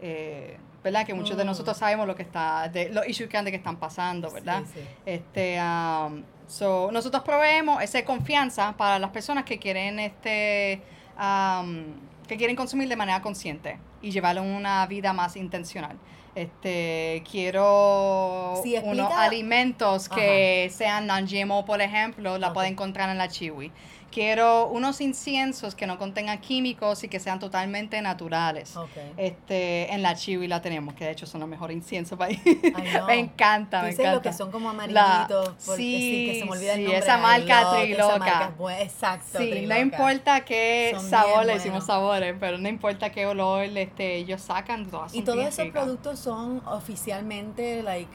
[0.00, 1.04] eh, ¿verdad?
[1.06, 1.48] Que muchos de Mm.
[1.48, 4.62] nosotros sabemos lo que está, de, los issues grandes que están pasando, ¿verdad?
[4.66, 4.80] Sí, sí.
[5.04, 10.80] Este, um, so, nosotros proveemos esa confianza para las personas que quieren, este,
[11.18, 11.86] um,
[12.28, 15.96] que quieren consumir de manera consciente y llevar una vida más intencional.
[16.36, 22.54] Este, quiero Sí, unos alimentos que sean non-GMO, por ejemplo, la Ok.
[22.54, 23.72] pueden encontrar en la Chiwi.
[24.16, 28.72] Quiero unos inciensos que no contengan químicos y que sean totalmente naturales.
[29.18, 32.30] Este, en la Chiwi la tenemos, que de hecho son los mejores inciensos para
[33.06, 34.14] me encanta, me encanta.
[34.14, 35.48] lo que son como La- amarillitos.
[35.66, 36.98] porque sí, que se me olvida el sí, nombre.
[36.98, 38.18] esa marca love, esa Triloca.
[38.58, 39.38] marca Exacto.
[39.38, 44.16] Sí, no importa qué Son sabor, le decimos sabores, pero no importa qué olor este,
[44.16, 45.82] ellos sacan, todas son Y todos esos ricas.
[45.82, 48.08] productos son oficialmente, like,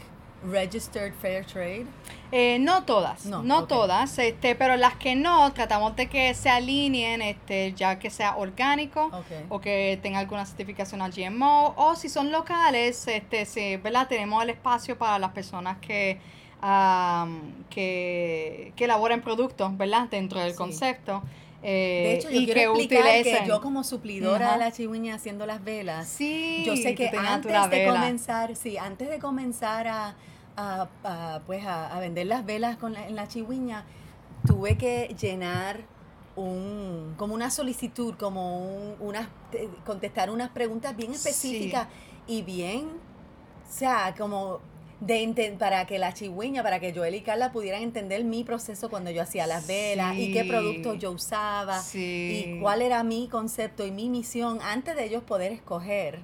[0.43, 1.85] registered fair trade.
[2.33, 7.21] Eh, no todas, No, todas, este, pero las que no, tratamos de que se alineen,
[7.21, 9.11] este, ya que sea orgánico
[9.49, 14.07] o que tenga alguna certificación al GMO, o si son locales, este, sí, ¿verdad?
[14.07, 16.19] Tenemos el espacio para las personas que,
[16.61, 20.07] am, que, que elaboren productos, ¿verdad?
[20.09, 20.57] Dentro del Sí.
[20.57, 21.21] concepto.
[21.63, 24.57] eh, De hecho, yo y quiero que explicar que yo como suplidora Ajá.
[24.57, 29.09] de la chihuiña haciendo las velas, Sí, yo sé que antes de comenzar, sí, antes
[29.09, 30.15] de comenzar a,
[30.57, 33.85] a- a, pues a, a vender las velas con la- en la chihuiña,
[34.45, 35.81] tuve que llenar
[36.35, 41.17] un como una solicitud, como un, unas te- contestar unas preguntas bien Sí.
[41.17, 41.87] específicas
[42.27, 44.59] y bien, o sea, como
[45.01, 49.09] de para que la chihuiña, para que Joel y Carla pudieran entender mi proceso cuando
[49.09, 52.53] yo hacía las velas y qué productos yo usaba Sí.
[52.55, 56.19] y cuál era mi concepto y mi misión antes de ellos poder escoger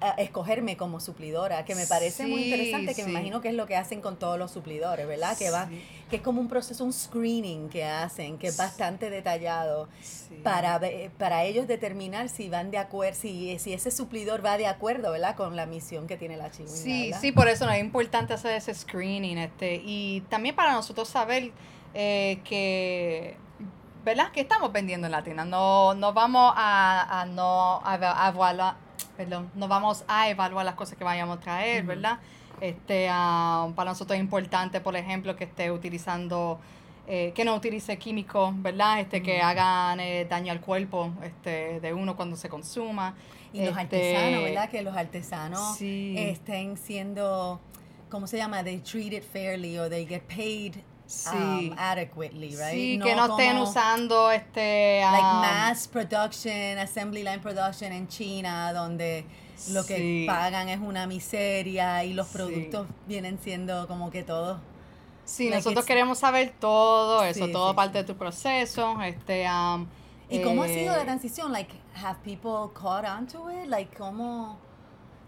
[0.00, 3.04] a escogerme como suplidora, que me parece muy interesante, que sí.
[3.04, 5.36] me imagino que es lo que hacen con todos los suplidores, ¿verdad?
[5.38, 5.68] Que va,
[6.10, 9.88] que es como un proceso, un screening que hacen, que es bastante detallado
[10.42, 10.80] para,
[11.18, 15.34] para ellos determinar si van de acuerdo, si, si ese suplidor va de acuerdo, ¿verdad?
[15.34, 16.76] Con la misión que tiene la chihuahua.
[16.76, 21.08] Sí, sí, por eso no es importante hacer ese screening, este, y también para nosotros
[21.08, 21.52] saber
[21.94, 23.36] eh, que,
[24.04, 24.30] ¿verdad?
[24.30, 25.46] Que estamos vendiendo en Latina.
[25.46, 28.76] No, no vamos a, a no a, a evaluar,
[29.16, 31.84] perdón, no vamos a evaluar las cosas que vayamos a traer.
[31.84, 32.18] ¿verdad?
[32.60, 36.58] Este, ah, para nosotros es importante, por ejemplo, que esté utilizando
[37.08, 38.98] eh, que no utilice químicos, ¿verdad?
[39.00, 43.14] Este, que hagan eh, daño al cuerpo este, de uno cuando se consuma.
[43.52, 43.80] Y los Este,
[44.16, 44.70] artesanos, ¿verdad?
[44.70, 46.14] Que los artesanos Sí.
[46.18, 47.60] estén siendo,
[48.10, 48.64] ¿cómo se llama?
[48.64, 50.74] They treat it fairly or they get paid
[51.06, 51.36] Sí.
[51.70, 52.72] um, adequately, right?
[52.72, 58.72] Sí, que no estén usando este Like um, mass production, assembly line production en China,
[58.72, 59.24] donde
[59.70, 60.24] lo que Sí.
[60.26, 62.32] pagan es una miseria y los Sí.
[62.34, 64.58] productos vienen siendo como que todos.
[65.24, 68.04] Sí, like nosotros queremos saber todo eso, Sí, todo sí, parte sí.
[68.04, 69.86] de tu proceso, este um,
[70.28, 71.52] ¿Y cómo ha eh, sido la transición?
[71.52, 73.68] Like, have people caught onto it?
[73.68, 74.58] Like, ¿cómo?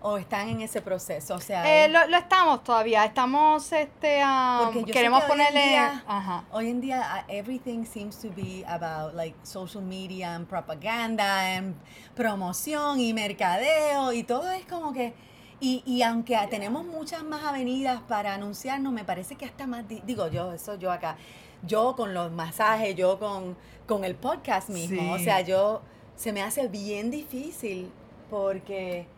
[0.00, 1.34] ¿O están en ese proceso?
[1.34, 5.68] O sea, eh, lo, lo estamos todavía, estamos este um, queremos que hoy en ponerle
[5.70, 6.44] día- ajá.
[6.52, 11.74] Hoy en día uh, everything seems to be about like social media and propaganda and
[12.14, 15.14] promoción y mercadeo y todo es como que
[15.60, 20.00] y, y aunque tenemos muchas más avenidas para anunciarnos, me parece que hasta más di-
[20.06, 21.16] digo yo, eso yo acá,
[21.64, 23.56] yo con los masajes, yo con,
[23.88, 25.82] con el podcast mismo, o sea, yo
[26.14, 27.90] se me hace bien difícil
[28.30, 29.08] porque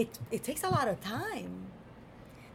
[0.00, 1.52] it, it takes a lot of time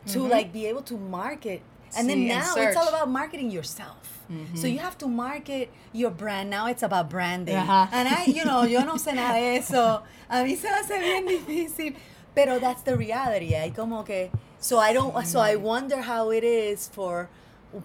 [0.07, 0.29] to Ujú.
[0.29, 1.61] like be able to market
[1.97, 4.25] and then Sí, and now it's all about marketing yourself.
[4.31, 4.55] Mm-hmm.
[4.55, 6.49] So you have to market your brand.
[6.49, 7.55] Now it's about branding.
[7.57, 7.89] Ajá.
[7.91, 10.01] And I, you know, yo no sé nada de eso.
[10.29, 11.95] A mí se me hace bien difícil.
[12.33, 13.53] Pero that's the reality.
[13.53, 17.27] Hay como que, so I don't, so I wonder how it is for,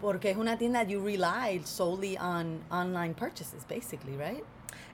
[0.00, 4.44] porque es una tienda you rely solely on online purchases, basically, right?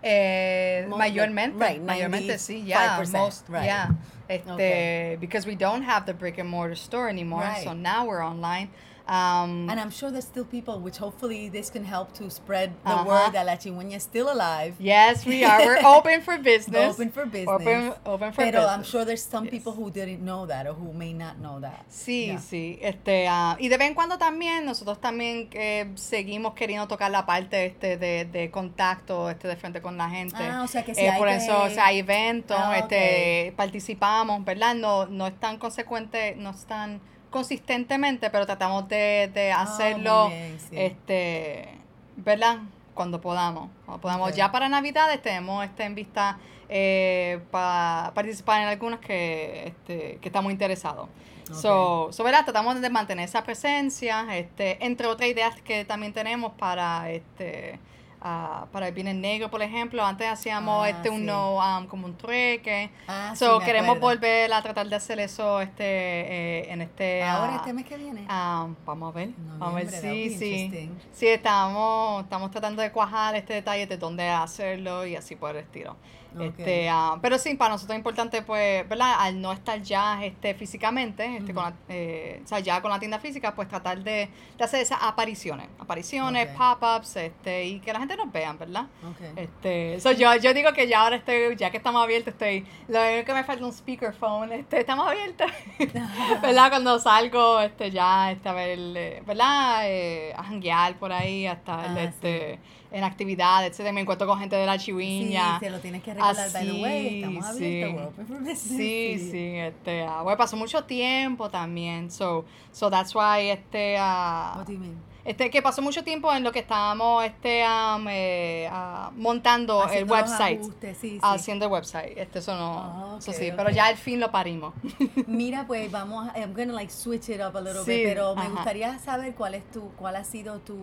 [0.03, 3.65] Eh, mayormente, right, mayormente sí, yeah, 95%, most, right.
[3.65, 3.88] yeah.
[4.29, 5.17] Este, Okay.
[5.21, 7.62] because we don't have the brick and mortar store anymore, Right.
[7.65, 8.69] so now we're online.
[9.07, 12.91] Um, And I'm sure there's still people, which hopefully this can help to spread the
[12.93, 13.05] Uh-huh.
[13.05, 14.75] word that La Chihuahua is still alive.
[14.79, 15.59] yes, we are.
[15.67, 16.95] We're open for business.
[16.95, 17.49] Open for business.
[17.49, 18.71] Open, open for Pero business.
[18.79, 19.51] I'm sure there's some Yes.
[19.53, 21.85] people who didn't know that or who may not know that.
[21.91, 22.38] Sí, Yeah.
[22.38, 22.79] sí.
[22.81, 27.27] Este, ah, y de vez en cuando también, nosotros también eh, seguimos queriendo tocar la
[27.27, 30.37] parte este de, de contacto este de frente con la gente.
[30.38, 33.53] Ah, o sea que si Eh, por que- eso, o sea, hay eventos, Ah, este,
[33.57, 34.75] participamos, ¿verdad?
[34.75, 37.01] No, no es tan consecuente, no es tan
[37.33, 40.68] consistentemente, pero tratamos de, de Ah, hacerlo, muy bien, sí.
[40.77, 41.68] este,
[42.16, 42.59] ¿verdad?
[42.95, 43.71] Cuando podamos.
[43.85, 44.37] Cuando podamos.
[44.37, 50.29] Ya para Navidades tenemos este en vista eh, para participar en algunas que, este, que
[50.29, 51.09] estamos interesados.
[51.53, 52.45] So, so, ¿verdad?
[52.45, 57.79] Tratamos de mantener esa presencia, este, entre otras ideas que también tenemos para este
[58.22, 60.04] ah, para el Viernes Negro, por ejemplo.
[60.04, 61.14] Antes hacíamos Ah, este sí.
[61.14, 62.90] uno um, como un trueque.
[63.08, 64.20] Ah, so, queremos acuerdo.
[64.20, 67.96] volver a tratar de hacer eso este eh, en este Ahora ah, este mes que
[67.96, 68.24] viene.
[68.28, 70.90] ah, vamos a ver, vamos a ver, Noviembre, would sí, sí.
[71.12, 75.62] Sí, estamos, estamos tratando de cuajar este detalle de dónde hacerlo y así por el
[75.64, 75.96] estilo.
[76.35, 76.42] Ok.
[76.59, 79.14] Este, ah, pero sí, para nosotros es importante, pues, ¿verdad?
[79.18, 82.99] Al no estar ya este, físicamente, este, con la- eh, o sea, ya con la
[82.99, 86.79] tienda física, pues tratar de, de hacer esas apariciones, apariciones, Ok.
[86.79, 88.87] pop-ups, este, y que la gente nos vean, ¿verdad?
[89.09, 89.37] Ok.
[89.38, 93.01] Este, so yo, yo digo que ya ahora estoy, ya que estamos abiertos, estoy, lo
[93.03, 95.51] único que me falta es un speakerphone, este, estamos abiertos,
[96.42, 96.71] ¿verdad?
[96.71, 99.81] Cuando salgo, este, ya, este, a ver, eh, ¿verdad?
[99.85, 102.59] Eh, a janguear por ahí, hasta, Ah, este,
[102.92, 105.59] en actividades, etcétera, me encuentro con gente de la Sí, chiviña.
[105.59, 107.83] se lo tienes que recordar, by the way, Así, estamos sí.
[107.83, 108.59] abiertos, for business.
[108.61, 114.55] Sí, sí, este, ah, bueno, pasó mucho tiempo también, so, so that's why, este, ah,
[114.59, 114.96] What do you mean?
[115.24, 119.88] este, que pasó mucho tiempo en lo que estábamos, este, am, eh, ah, montando el
[119.88, 121.18] Haciendo los website, ajustes, sí, sí.
[121.22, 123.57] haciendo el website, este, eso no, Ah, eso ok, sí, ok.
[123.57, 124.74] pero ya al fin lo parimos.
[125.28, 128.35] Mira, pues vamos, a, I'm gonna like switch it up a little Sí, bit, pero
[128.35, 128.50] me ajá.
[128.50, 130.76] gustaría saber cuál es tu, cuál ha sido tus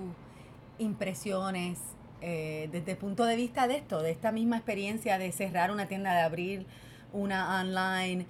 [0.77, 1.77] impresiones
[2.21, 5.87] eh, desde el punto de vista de esto, de esta misma experiencia de cerrar una
[5.87, 6.65] tienda, de abrir
[7.13, 8.25] una online,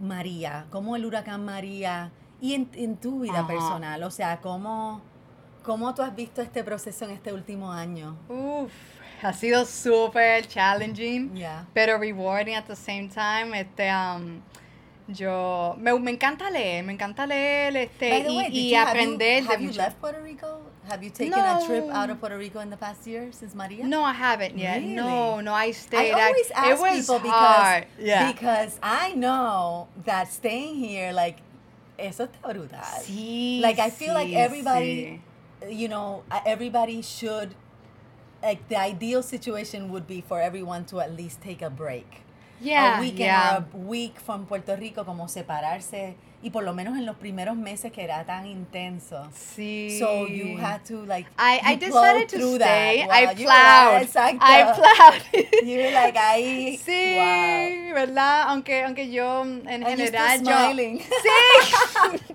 [0.00, 3.46] María, cómo el huracán María y en, en tu vida Ajá.
[3.48, 5.02] personal, o sea, cómo,
[5.62, 8.16] cómo tú has visto este proceso en este último año.
[8.28, 8.72] Uf,
[9.22, 11.32] ha sido súper challenging.
[11.74, 13.58] Pero rewarding at the same time.
[13.60, 14.40] Este, um,
[15.08, 18.86] yo me, me encanta leer, me encanta leer este, y, way, did y you- have
[18.86, 22.18] you- aprender have de you left Puerto Rico Have you taken a trip out of
[22.20, 23.84] Puerto Rico in the past year since Maria?
[23.86, 24.82] No, I haven't yet.
[24.82, 25.44] No, Really?
[25.44, 26.12] no, I I stayed.
[26.12, 27.84] always it ask was people because.
[27.98, 28.32] Yeah.
[28.32, 31.36] because I know that staying here, like,
[31.98, 32.80] eso está brutal.
[33.04, 35.20] Sí, Like I feel like everybody,
[35.62, 35.78] sí.
[35.78, 37.54] you know, uh, everybody should.
[38.42, 42.22] Like the ideal situation would be for everyone to at least take a break.
[42.58, 43.56] Yeah, a weekend yeah.
[43.58, 46.14] or a week from Puerto Rico, como separarse.
[46.42, 49.28] Y por lo menos en los primeros meses que era tan intenso.
[49.34, 49.98] Sí.
[49.98, 51.28] So you had to like.
[51.38, 53.06] I, I decided to stay.
[53.06, 53.10] that.
[53.10, 54.02] I plowed.
[54.02, 54.38] Exacto.
[54.40, 55.66] I plowed.
[55.66, 56.78] You were like ahí.
[56.78, 57.94] Sí, Wow.
[57.94, 58.42] ¿verdad?
[58.48, 60.44] Aunque, aunque yo en And general yo...
[60.50, 61.00] smiling.
[62.20, 62.34] Sí.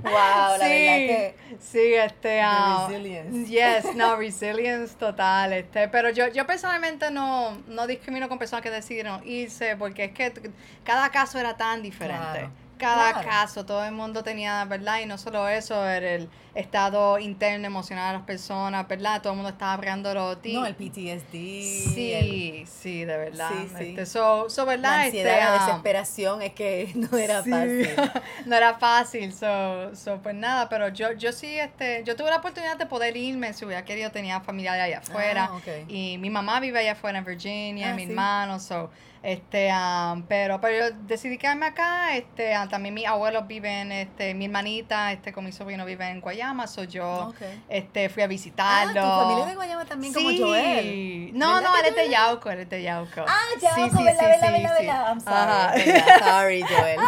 [0.00, 1.34] Wow, la sí, verdad que.
[1.58, 3.50] sí, este, ah, resilience.
[3.50, 8.70] yes, no, resilience total, este, pero yo, yo personalmente no, no discrimino con personas que
[8.70, 10.52] decidieron irse, porque es que
[10.84, 12.48] cada caso era tan diferente.
[12.78, 15.00] Cada caso, todo el mundo tenía, ¿verdad?
[15.00, 19.20] Y no solo eso, era el estado interno emocional de las personas, ¿verdad?
[19.22, 20.52] Todo el mundo estaba hablándolo de ti.
[20.54, 21.34] No, el PTSD.
[21.34, 23.50] el- Sí, sí, de verdad.
[23.50, 23.84] Sí, sí.
[23.90, 24.90] Este, so, so, ¿verdad?
[24.90, 27.88] la Este, ansiedad, la ah, desesperación, es que no era Sí, fácil.
[28.46, 32.36] no era fácil, so, so, pues nada, pero yo, yo sí, este, yo tuve la
[32.36, 35.68] oportunidad de poder irme, si hubiera querido, tenía familia allá afuera, Ah, ok.
[35.88, 38.90] y mi mamá vive allá afuera en Virginia, Ah, mi hermano, so,
[39.20, 44.32] este, um, pero, pero yo decidí quedarme acá, este, ah, también mis abuelos viven, este,
[44.34, 47.40] mi hermanita, este, con mi sobrino vive en Guayama, so yo, Ok.
[47.68, 48.92] este, fui a Ah, visitarlo.
[49.02, 50.38] tu familia de Guayama también como Sí.
[50.40, 51.30] Joel.
[51.34, 52.08] No, ¿Verdad no, él es de?
[52.10, 53.24] Yauco, él es de Yauco.
[53.28, 54.86] Ah, Yauco, sí, ¿verdad, sí, sí, verdad, sí.
[54.86, 55.08] verdad?
[55.08, 55.72] I'm Ajá.
[55.74, 55.92] sorry.
[55.92, 56.18] verdad.
[56.38, 57.00] Sorry, Joel.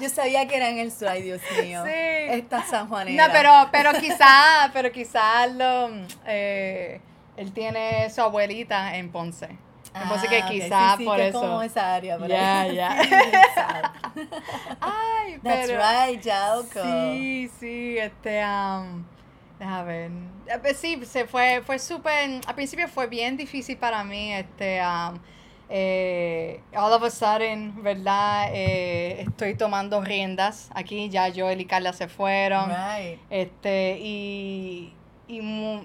[0.00, 1.84] Yo sabía que era en el sur, ay Dios mío.
[1.84, 1.90] Sí.
[1.92, 3.26] Esta San Juanera.
[3.26, 5.90] No, pero, pero quizá, pero quizá lo,
[6.26, 7.00] eh,
[7.36, 9.48] él tiene su abuelita en Ponce.
[9.94, 11.38] En Ponce que Ah, quizá sí, sí, por que eso.
[11.42, 13.02] Es como esa área, Ya, ya.
[13.02, 14.00] Sí, exacto.
[14.80, 15.80] Ay, That's pero.
[15.80, 16.82] right, Yauco.
[16.82, 19.04] Sí, sí, este, um,
[19.58, 20.10] déjame ver.
[20.46, 24.80] Eh, pues Sí, se fue, fue súper, al principio fue bien difícil para mí, este,
[24.82, 25.18] um,
[25.68, 28.48] eh, all of a sudden, ¿verdad?
[28.52, 32.68] Eh, estoy tomando riendas aquí, ya Joel y Carla se fueron.
[32.70, 33.18] Right.
[33.30, 34.94] Este, y,
[35.28, 35.40] y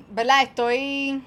[0.09, 0.43] ¿verdad?
[0.43, 1.21] Estoy,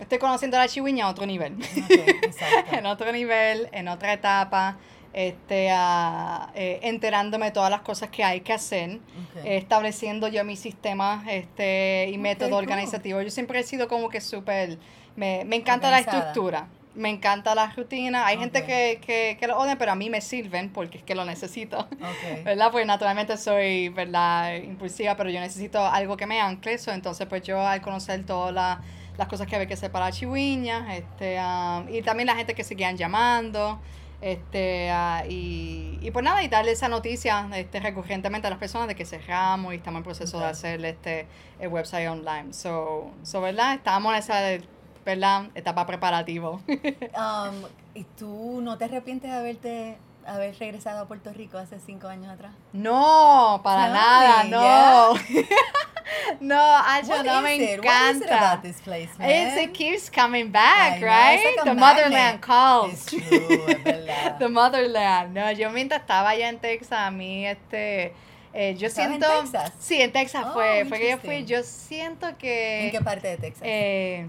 [0.00, 1.56] estoy conociendo a la chihuiña a otro nivel.
[2.72, 4.76] En otro nivel, en otra etapa,
[5.12, 9.00] este, eh, enterándome de todas las cosas que hay que hacer,
[9.44, 12.58] eh, estableciendo yo mis sistemas este, y método cool.
[12.58, 13.20] organizativo.
[13.22, 14.78] Yo siempre he sido como que súper,
[15.16, 16.68] me, me encanta la estructura.
[16.94, 18.26] Me encanta la rutina.
[18.26, 21.14] Hay gente que, que, que lo odian, pero a mí me sirven porque es que
[21.14, 21.88] lo necesito.
[22.44, 22.70] ¿verdad?
[22.72, 24.56] Pues naturalmente soy, ¿verdad?
[24.56, 26.76] Impulsiva, pero yo necesito algo que me ancle.
[26.78, 28.80] so, entonces, pues yo al conocer todas la-
[29.18, 32.64] las cosas que había que hacer para Chihuiña, este, um, y también la gente que
[32.64, 33.80] seguían llamando,
[34.20, 38.88] este, ah, y, y pues nada, y darle esa noticia este, recurrentemente a las personas
[38.88, 41.26] de que cerramos y estamos en proceso de hacer este
[41.60, 42.52] el website online.
[42.52, 43.74] So, so, ¿verdad?
[43.74, 44.64] Estábamos en esa,
[45.04, 45.50] ¿verdad?
[45.54, 46.62] Etapa preparativo.
[47.18, 52.06] Um, ¿Y tú no te arrepientes de haberte haber regresado a Puerto Rico hace cinco
[52.06, 52.52] años atrás?
[52.72, 55.20] No, para nada, me,
[56.40, 56.56] no.
[56.56, 57.84] no, Acho, What me it?
[57.84, 58.36] What is it encanta.
[58.38, 59.30] about this place, man?
[59.30, 61.40] It's, it keeps coming back, I know, right?
[61.44, 62.40] it's like The motherland magnet.
[62.42, 62.92] calls.
[62.92, 63.18] It's true.
[64.38, 65.34] The motherland.
[65.34, 68.12] No, yo mientras estaba allá en Texas, a mí, este,
[68.54, 69.40] eh, yo ¿Estabas en siento...
[69.42, 69.72] Texas?
[69.78, 71.44] Sí, en Texas Oh, fue, fue que yo fui.
[71.44, 72.86] Yo siento que...
[72.86, 73.62] ¿En qué parte de Texas?
[73.64, 74.26] Eh,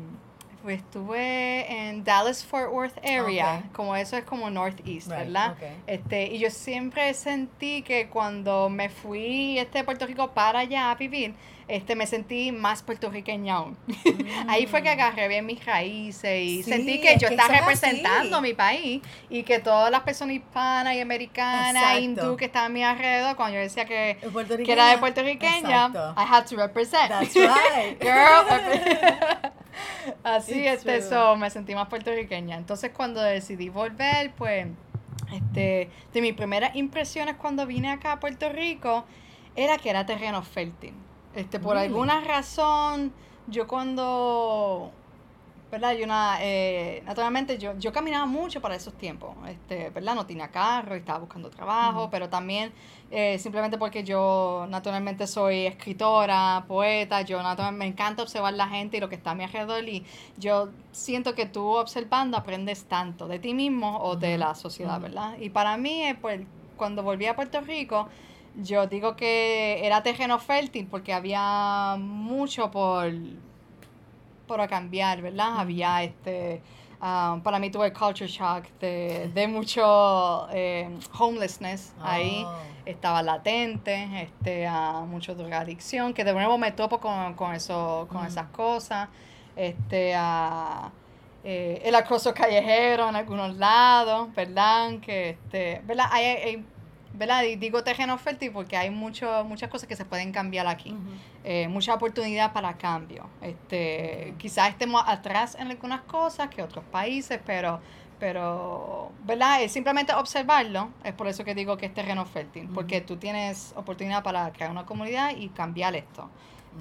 [0.61, 3.71] pues estuve en Dallas Fort Worth area, Ok.
[3.71, 5.51] como eso es como northeast, Right, ¿verdad?
[5.53, 5.63] ok.
[5.87, 10.91] Este, y yo siempre sentí que cuando me fui este de Puerto Rico para allá
[10.91, 11.33] a vivir,
[11.69, 13.77] este me sentí más puertorriqueña aún.
[14.47, 16.63] Ahí fue que agarré bien mis raíces y Mm.
[16.63, 17.59] Sí, sentí que yo estaba es así.
[17.59, 22.73] representando mi país y que todas las personas hispanas y americanas, hindú que estaban a
[22.73, 24.17] mi alrededor, cuando yo decía que,
[24.65, 26.13] que era de puertorriqueña, Exacto.
[26.17, 27.09] I had to represent.
[27.09, 27.99] That's right.
[28.01, 28.45] Girl.
[30.23, 32.57] Así, It's este, so, me sentí más puertorriqueña.
[32.57, 34.67] Entonces, cuando decidí volver, pues,
[35.33, 39.05] este, de mis primeras impresiones cuando vine acá a Puerto Rico,
[39.55, 40.93] era que era terreno fértil.
[41.35, 41.87] Este, por Really?
[41.87, 43.13] alguna razón,
[43.47, 44.91] yo cuando,
[45.71, 45.93] ¿verdad?
[45.93, 50.15] Yo una, eh, naturalmente yo, yo caminaba mucho para esos tiempos, este, ¿verdad?
[50.15, 52.71] No tenía carro estaba buscando trabajo, pero también
[53.11, 58.97] eh, simplemente porque yo naturalmente soy escritora, poeta, yo naturalmente me encanta observar la gente
[58.97, 60.03] y lo que está a mi alrededor y
[60.37, 64.99] yo siento que tú observando aprendes tanto de ti mismo o de la sociedad.
[64.99, 65.37] ¿verdad?
[65.39, 66.41] Y para mí, eh, pues,
[66.75, 68.07] cuando volví a Puerto Rico,
[68.55, 73.11] yo digo que era terreno fértil porque había mucho por,
[74.47, 75.59] por cambiar, ¿verdad?
[75.59, 76.61] Había este,
[77.01, 82.43] um, para mí tuve culture shock de, de mucho eh, homelessness ahí.
[82.45, 82.53] Oh.
[82.85, 88.25] estaba latente, este, a mucho drogadicción, que de nuevo me topo con, con, eso, con
[88.25, 89.09] esas cosas,
[89.55, 90.13] este,
[91.43, 94.99] eh, el acoso callejero en algunos lados, ¿verdad?
[95.01, 96.07] Que, este, ¿verdad?
[96.11, 96.65] Hay, hay-
[97.13, 97.43] ¿verdad?
[97.57, 100.95] Digo terreno fértil porque hay mucho, muchas cosas que se pueden cambiar aquí.
[101.43, 103.27] Eh, mucha oportunidad para cambio.
[103.41, 107.79] Este, Quizás estemos atrás en algunas cosas que otros países, pero,
[108.19, 109.61] pero ¿verdad?
[109.63, 110.89] Es simplemente observarlo.
[111.03, 114.69] Es por eso que digo que es terreno fértil, porque tú tienes oportunidad para crear
[114.71, 116.29] una comunidad y cambiar esto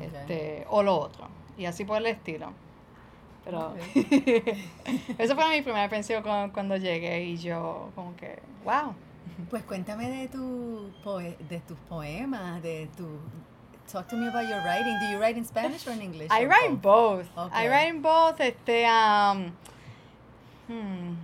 [0.00, 1.28] este, o lo otro.
[1.56, 2.52] Y así por el estilo.
[3.44, 3.74] Pero
[5.18, 8.94] eso fue mi primera impresión cu- cuando llegué y yo como que, wow.
[9.50, 13.06] Pues cuéntame de, tu poe- de tus poemas, de tu...
[13.90, 14.98] Talk to me about your writing.
[15.00, 16.28] Do you write in Spanish or in English?
[16.30, 17.24] I write both?
[17.34, 17.46] both.
[17.46, 17.64] Okay.
[17.66, 18.38] I write in both.
[18.38, 19.52] Este, um,
[20.68, 21.14] hmm.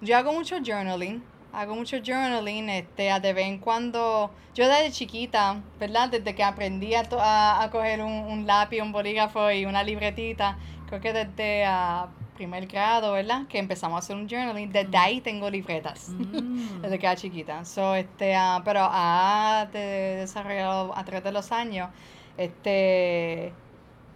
[0.00, 1.22] Yo hago mucho journaling.
[1.52, 2.68] Hago mucho journaling.
[2.70, 4.30] Este, a de vez en cuando.
[4.54, 6.08] Yo desde chiquita, ¿verdad?
[6.10, 9.82] Desde que aprendí a, to- a, a coger un, un lápiz, un bolígrafo y una
[9.82, 10.56] libretita.
[10.86, 13.46] Creo que desde ah, primer grado, ¿verdad?
[13.48, 14.70] Que empezamos a hacer un journaling.
[14.70, 16.08] Desde ahí tengo libretas.
[16.10, 16.80] Mm.
[16.82, 17.64] desde que era chiquita.
[17.64, 21.90] So, este, ah, pero ha de- desarrollado a través de los años.
[22.36, 23.52] Este,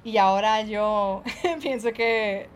[0.04, 1.22] y ahora yo
[1.62, 2.48] pienso que,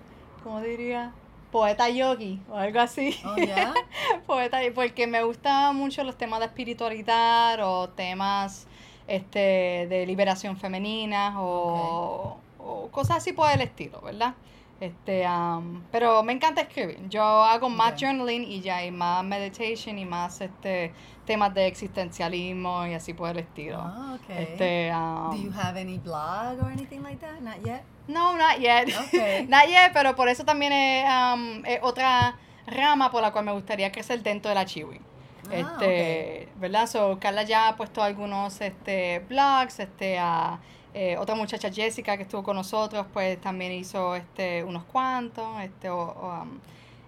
[0.43, 1.13] ¿cómo diría?
[1.51, 3.21] Poeta yogi o algo así.
[3.25, 3.75] Oh, yeah?
[4.27, 8.67] Poeta, porque me gustan mucho los temas de espiritualidad o temas
[9.07, 14.35] este, de liberación femenina o, o cosas así por el estilo, ¿verdad?
[14.83, 17.09] Este, am, pero me encanta escribir.
[17.09, 20.93] Yo hago más journaling y ya hay más meditation y más este,
[21.25, 23.79] temas de existencialismo y así por el estilo.
[23.79, 24.43] Oh, okay.
[24.43, 27.41] Este, am, Do you have any blog or anything like that?
[27.41, 27.85] Not yet?
[28.09, 28.89] no, not yet.
[29.07, 29.47] Okay.
[29.49, 32.35] not yet, pero por eso también es, um, es otra
[32.67, 35.01] rama por la cual me gustaría crecer dentro de la Chiwi.
[35.49, 36.89] Ah, este, ¿verdad?
[36.89, 40.59] So, Carla ya ha puesto algunos este, blogs, este, a,
[40.95, 45.89] eh, otra muchacha Jessica que estuvo con nosotros, pues también hizo este, unos cuantos, este,
[45.91, 46.59] o, um,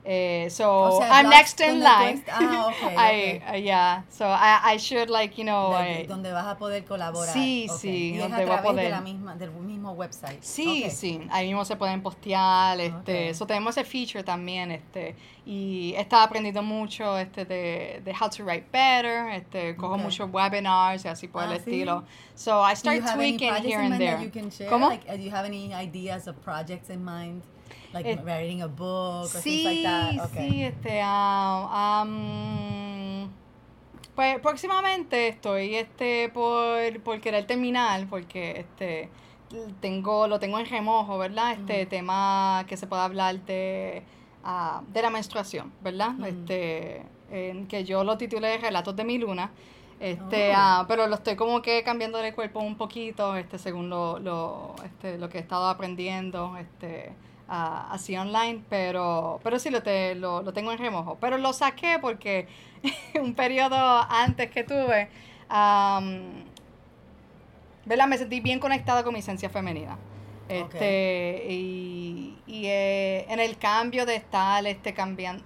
[0.07, 2.25] eh, so O sea, I'm next in donde line.
[2.31, 3.43] ah, okay, I, okay.
[3.49, 6.85] uh, yeah, so I, I should like, you know, Like, I- donde vas a poder
[6.85, 7.33] colaborar.
[7.33, 7.79] Sí, Ok.
[7.81, 8.91] sí, Y es a donde voy a través de poder.
[8.91, 10.43] la misma, del mismo website.
[10.43, 15.95] Sí, sí, ahí mismo se pueden postear, este, eso tenemos ese feature también, este, y
[15.97, 21.05] he estado aprendiendo mucho, este, de, de how to write better, este, cojo muchos webinars
[21.05, 21.71] y así por Ah, el ¿sí?
[21.71, 24.31] estilo, so I start tweaking here and there.
[24.51, 24.69] share?
[24.69, 24.89] ¿Cómo?
[24.91, 27.43] Like, uh, do you have any ideas of projects in mind?
[27.95, 30.31] Like writing a book or Sí, things like that?
[30.31, 30.51] Okay.
[30.51, 33.31] sí, este, ah, am,
[34.15, 39.09] pues próximamente estoy, este, por, por querer terminar, porque, este,
[39.81, 41.53] tengo, lo tengo en remojo, ¿verdad?
[41.53, 44.03] Este tema que se puede hablar de,
[44.45, 46.13] ah, de la menstruación, ¿verdad?
[46.27, 49.51] Este, en que yo lo titulé Relatos de mi luna.
[50.01, 50.55] Este, Oh.
[50.57, 54.75] ah, pero lo estoy como que cambiando de cuerpo un poquito, este, según lo, lo,
[54.85, 57.13] este, lo que he estado aprendiendo, este,
[57.49, 61.19] ah, así online, pero, pero sí lo, te, lo, lo tengo en remojo.
[61.21, 62.49] Pero lo saqué porque
[63.21, 63.77] un periodo
[64.11, 65.09] antes que tuve,
[65.49, 66.45] am,
[67.85, 68.07] ¿verdad?
[68.07, 69.99] Me sentí bien conectada con mi esencia femenina.
[70.49, 75.43] Este, y, y, eh, en el cambio de estar este, cambiando,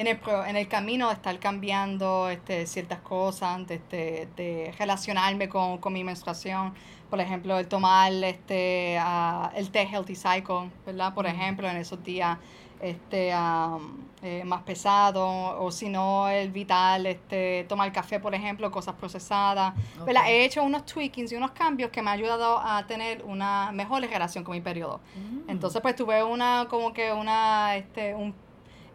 [0.00, 4.74] en, el, pro- en el camino de estar cambiando este, ciertas cosas, de, este, de
[4.78, 6.72] relacionarme con, con mi menstruación,
[7.10, 11.14] por ejemplo, el tomar este, ah, el té Healthy Cycle, ¿verdad?
[11.14, 12.38] Por ejemplo, en esos días
[12.80, 15.26] este, am, eh, más pesado,
[15.60, 19.74] o si no, el vital, este, tomar café, por ejemplo, cosas procesadas.
[20.06, 20.22] ¿verdad?
[20.22, 20.28] Ok.
[20.28, 24.02] He hecho unos tweakings y unos cambios que me han ayudado a tener una mejor
[24.02, 25.00] relación con mi periodo.
[25.16, 25.50] Mm.
[25.50, 28.32] Entonces, pues tuve una, como que una, este, un,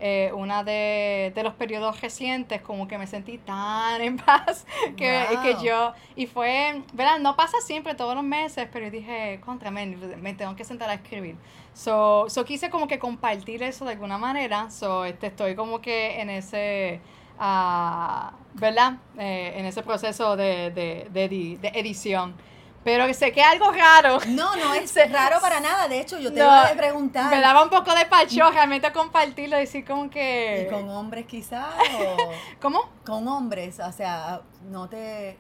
[0.06, 4.66] eh, una de, de los periodos recientes, como que me sentí tan en paz
[4.98, 5.42] que, Wow.
[5.42, 7.20] que yo, y fue, ¿verdad?
[7.20, 10.90] No pasa siempre todos los meses, pero yo dije, contra, men, me tengo que sentar
[10.90, 11.38] a escribir.
[11.74, 16.20] So, so quise como que compartir eso de alguna manera, so este, estoy como que
[16.22, 17.02] en ese,
[17.40, 18.98] ah, ¿verdad?
[19.18, 22.36] Eh, en ese proceso de, de, de, de edición.
[22.84, 24.20] Pero sé que algo raro.
[24.28, 25.88] No, no es raro para nada.
[25.88, 27.30] De hecho, yo te No, iba a preguntar.
[27.34, 30.68] Me daba un poco de pacho realmente compartirlo y decir como ¿Y que...
[30.70, 31.74] con hombres quizás?
[32.00, 32.18] o
[32.62, 32.90] ¿Cómo?
[33.06, 35.38] con hombres, o sea, no te...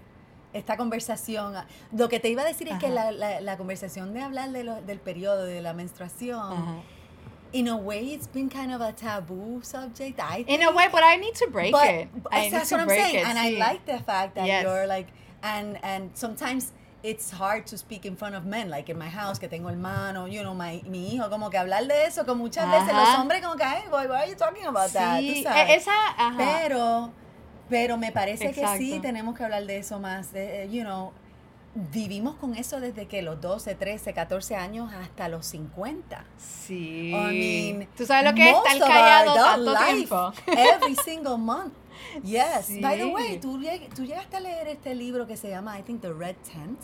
[0.53, 1.55] Esta conversación,
[1.91, 2.93] lo que te iba a decir es que Ajá.
[2.95, 6.83] la, la, la conversación de hablar de lo- del periodo, de la menstruación,
[7.53, 11.01] in a way it's been kind of a taboo subject, I In a way, but
[11.03, 12.07] I need to break but, it.
[12.31, 13.25] I need that's to what I'm saying, it.
[13.27, 14.63] and I like the fact that Yes.
[14.63, 15.07] you're like,
[15.41, 16.71] and and sometimes
[17.03, 20.25] it's hard to speak in front of men, like in my house que tengo hermano,
[20.27, 23.21] you know, my, mi hijo, como que hablar de eso, que muchas veces los Ajá.
[23.21, 25.19] hombres como que, ay, boy, why are you talking about that?
[25.19, 25.69] Tú Sí, sabes.
[25.69, 26.37] e- esa, ajá.
[26.37, 27.11] Pero,
[27.69, 29.01] Pero me parece que sí Exacto.
[29.01, 30.31] tenemos que hablar de eso más.
[30.31, 31.11] de, you know,
[31.75, 36.23] vivimos con eso desde que los 12, 13, 14 años hasta los 50.
[36.37, 37.09] Sí.
[37.11, 40.33] I mean, ¿Tú sabes lo que es estar callado tanto life, tiempo?
[40.47, 41.73] Every single month.
[42.23, 42.69] Yes.
[42.81, 43.59] By the way, ¿tú,
[43.95, 46.79] tú llegaste a leer este libro que se llama, I think, The Red Tent.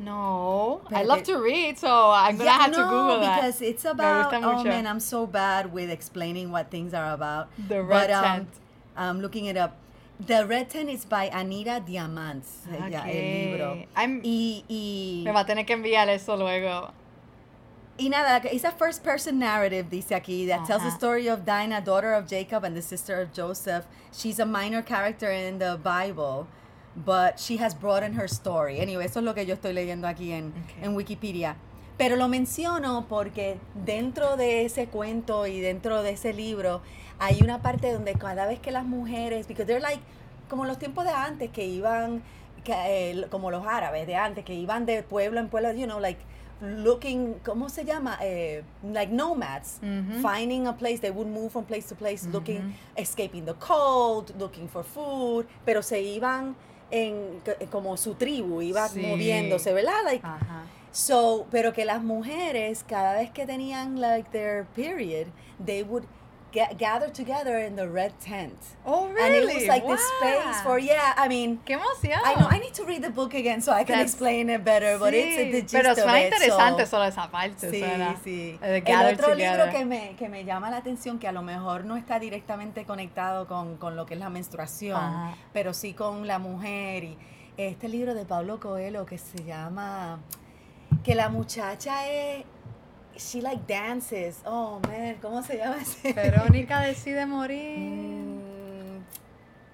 [0.00, 1.06] No, I Espérate.
[1.06, 3.36] love to read, so I'm gonna Yeah, have to Google that.
[3.36, 4.32] because it's about.
[4.34, 7.46] Oh man, I'm so bad with explaining what things are about.
[7.68, 8.48] The Red but, um, Tent.
[8.96, 9.76] I'm looking it up.
[10.26, 12.66] The Red Tent is by Anita Diamants.
[12.68, 13.70] ella, el libro.
[13.72, 13.88] Okay.
[13.96, 16.90] I'm- Y, y, Me va a tener que enviar eso luego.
[17.98, 21.80] Y nada, it's a first person narrative, dice aquí, that tells the story of Dinah,
[21.82, 23.84] daughter of Jacob and the sister of Joseph.
[24.12, 26.46] She's a minor character in the Bible,
[26.96, 28.80] but she has broadened her story.
[28.80, 30.84] Anyway, eso es lo que yo estoy leyendo aquí en, Okay.
[30.84, 31.56] en Wikipedia.
[31.96, 36.82] Pero lo menciono porque dentro de ese cuento y dentro de ese libro
[37.20, 40.02] hay una parte donde cada vez que las mujeres, because they're like,
[40.48, 42.24] como los tiempos de antes que iban,
[42.64, 42.72] que,
[43.12, 46.20] eh, como los árabes de antes, que iban de pueblo en pueblo, you know, like
[46.60, 48.18] looking, ¿cómo se llama?
[48.22, 49.80] Eh, like nomads,
[50.22, 54.68] finding a place, they would move from place to place, looking, escaping the cold, looking
[54.68, 56.54] for food, pero se iban
[56.90, 57.40] en
[57.70, 59.00] como su tribu, iba Sí.
[59.00, 60.02] moviéndose, ¿verdad?
[60.04, 60.64] Like, Ajá.
[60.92, 65.26] So, pero que las mujeres, cada vez que tenían like their period,
[65.64, 66.04] they would
[66.54, 68.54] ga- gather together in the red tent.
[68.86, 69.66] Oh, And it was really?
[69.66, 72.20] like this space for, yeah, I mean, ¡Qué emoción!
[72.24, 74.62] I know, I need to read the book again so I can That's- explain it
[74.64, 77.70] better, but it's Sí, the gist Pero of suena it, so- interesante solo esa parte.
[77.70, 78.58] Sí, suena, sí.
[78.62, 79.36] El otro together.
[79.58, 82.84] libro que me, que me llama la atención, que a lo mejor no está directamente
[82.84, 85.34] conectado con, con lo que es la menstruación, Ajá.
[85.52, 87.04] pero sí con la mujer.
[87.04, 87.18] Y
[87.56, 90.20] este libro de Pablo Coelho que se llama,
[91.02, 92.44] que la muchacha es,
[93.16, 94.40] she like dances.
[94.44, 96.12] Oh, man, ¿cómo se llama ese?
[96.12, 97.78] Verónica decide morir.
[97.78, 99.00] Mm,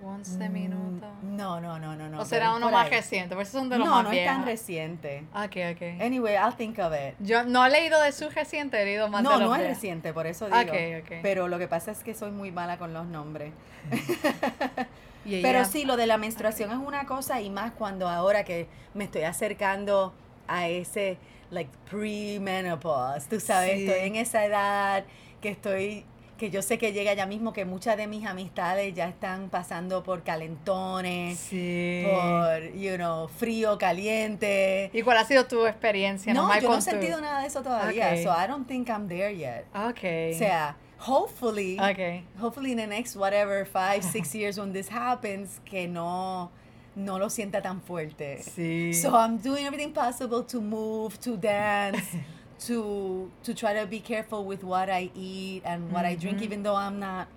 [0.04, 1.08] 11 minutos.
[1.22, 2.20] No, no, no, no, no.
[2.20, 2.90] o será uno más ahí.
[2.90, 5.24] reciente, por eso son de los No, más no es tan reciente.
[5.34, 6.00] Ok, ok.
[6.02, 7.14] Anyway, I'll think of it.
[7.20, 9.60] Yo no he leído de su reciente, he leído más No, de los no es
[9.60, 9.76] viejos.
[9.76, 10.58] reciente, por eso digo.
[10.58, 11.12] Ok, ok.
[11.22, 13.52] Pero lo que pasa es que soy muy mala con los nombres.
[15.24, 19.04] Pero sí, lo de la menstruación es una cosa y más cuando ahora que me
[19.04, 20.14] estoy acercando
[20.48, 21.18] a ese,
[21.50, 23.86] like, pre-menopause, tú sabes, Sí.
[23.86, 25.04] estoy en esa edad
[25.40, 26.04] que estoy,
[26.38, 30.02] que yo sé que llega ya mismo, que muchas de mis amistades ya están pasando
[30.02, 32.04] por calentones, Sí.
[32.10, 34.90] por, you know, frío, caliente.
[34.92, 36.32] ¿Y cuál ha sido tu experiencia?
[36.32, 38.22] No, yo no he tu- sentido nada de eso todavía, Ok.
[38.22, 39.64] so I don't think I'm there yet.
[39.74, 40.32] Ok.
[40.34, 40.76] O sea,
[41.06, 42.24] hopefully, Ok.
[42.40, 46.50] hopefully in the next whatever five, six years when this happens, que no,
[46.96, 48.42] no lo sienta tan fuerte.
[48.42, 48.92] Sí.
[48.94, 52.16] So I'm doing everything possible to move, to dance,
[52.66, 56.62] to to try to be careful with what I eat and what I drink, even
[56.62, 57.28] though I'm not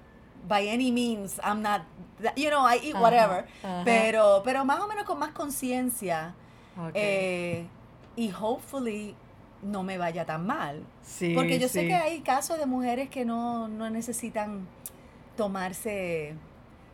[0.48, 1.84] by any means I'm not,
[2.36, 3.46] you know, I eat whatever,
[3.86, 6.34] pero pero más o menos con más conciencia
[6.78, 6.92] Ok.
[6.96, 7.66] eh,
[8.18, 9.16] y hopefully
[9.62, 10.84] no me vaya tan mal.
[11.04, 14.68] sí, Porque yo sé que hay casos de mujeres que no, no necesitan
[15.38, 16.36] tomarse,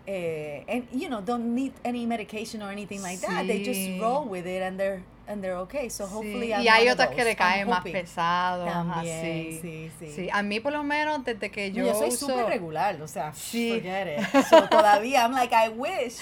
[0.10, 3.48] eh, and, you know, don't need any medication or anything like that.
[3.48, 5.90] They just roll with it and they're and they're okay.
[5.90, 8.66] So Sí, hopefully I'm y hay otras que le caen más pesado.
[8.66, 9.60] También, así.
[9.62, 10.12] sí, sí.
[10.12, 13.32] Sí, a mí por lo menos desde que Yo, yo, soy súper regular, o sea,
[13.34, 13.70] Sí.
[13.76, 14.26] forget it.
[14.50, 16.18] So, todavía, I'm like, I wish,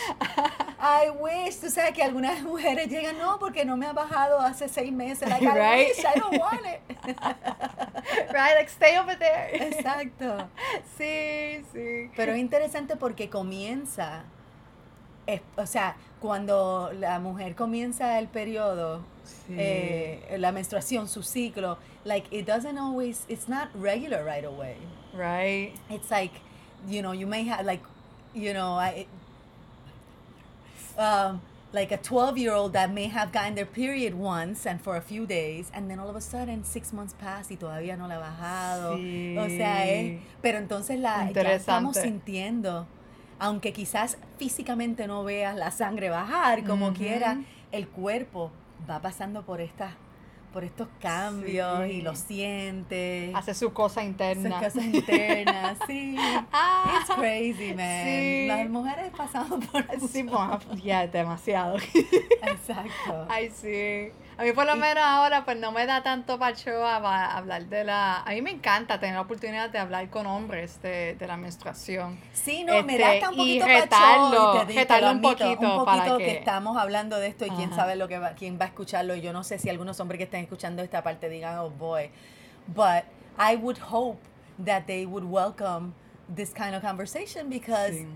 [0.80, 1.56] I wish.
[1.62, 5.28] Tú sabes que algunas mujeres llegan, no, porque no me ha bajado hace seis meses.
[5.30, 5.88] Like, I Right.
[5.88, 6.82] wish, I don't want it.
[8.34, 9.50] right, like stay over there.
[9.70, 10.50] Exacto.
[10.98, 12.12] sí, sí.
[12.16, 14.24] Pero es interesante porque comienza,
[15.28, 19.56] es- o sea, cuando la mujer comienza el periodo, Sí.
[19.58, 24.78] eh, la menstruación, su ciclo, like it doesn't always, it's not regular right away.
[25.14, 25.74] right.
[25.90, 26.34] It's like,
[26.88, 27.84] you know, you may have like,
[28.34, 29.06] you know, I,
[30.98, 31.42] um,
[31.74, 35.02] like a 12 year old that may have gotten their period once and for a
[35.02, 38.16] few days, and then all of a sudden six months pass y todavía no la
[38.16, 38.94] ha bajado.
[38.94, 40.20] O sea, es, Sí.
[40.42, 42.88] pero entonces la, ya estamos sintiendo,
[43.40, 47.38] aunque quizás físicamente no veas la sangre bajar como quiera,
[47.72, 48.52] el cuerpo
[48.90, 49.94] va pasando por estas
[50.54, 53.32] por estos cambios y lo siente.
[53.36, 54.60] Hace su cosa interna.
[54.60, 56.16] cosas internas, sí.
[56.52, 58.06] Ah, It's crazy, man.
[58.06, 58.48] Sí.
[58.48, 60.08] Las mujeres pasamos por eso.
[60.08, 61.78] Sí, bueno, ya, demasiado.
[61.78, 63.28] Exacto.
[63.30, 64.12] Ay, sí.
[64.40, 67.66] A mí por lo menos ahora pues no me da tanto pacho a, a hablar
[67.66, 68.22] de la...
[68.22, 72.20] A mí me encanta tener la oportunidad de hablar con hombres de, de la menstruación.
[72.34, 75.16] Sí, no, me da Este, hasta un y poquito retarlo, pacho, y te retarlo te
[75.16, 77.78] un poquito un para poquito que- que estamos hablando de esto y quién Ajá.
[77.82, 79.16] sabe lo que va, quién va a escucharlo.
[79.16, 82.12] Yo no sé si algunos hombres que estén escuchando esta parte digan, oh boy.
[82.68, 83.06] But
[83.40, 84.20] I would hope
[84.64, 85.94] that they would welcome
[86.34, 88.08] this kind of conversation because Sí.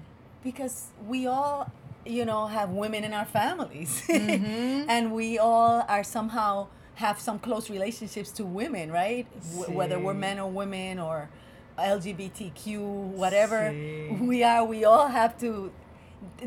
[0.43, 1.65] because we all
[2.05, 4.03] you know, have women in our families.
[4.09, 4.89] Mm-hmm.
[4.89, 9.25] and we all are somehow have some close relationships to women, right?
[9.55, 11.29] W- whether we're men or women or
[11.77, 12.79] LGBTQ,
[13.15, 14.19] whatever Sí.
[14.19, 15.71] we are, we all have to,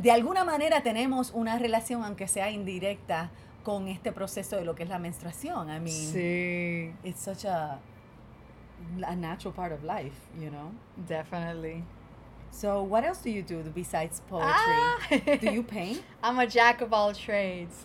[0.01, 3.31] de alguna manera tenemos una relación, aunque sea indirecta,
[3.65, 5.71] con este proceso de lo que es la menstruación.
[5.71, 7.79] I mean, Sí, it's such a,
[9.07, 10.71] a natural part of life, you know?
[11.09, 11.83] definitely.
[12.55, 14.53] So, what else do you do besides poetry?
[14.55, 14.99] Ah.
[15.41, 16.01] do you paint?
[16.23, 17.77] I'm a jack of all trades.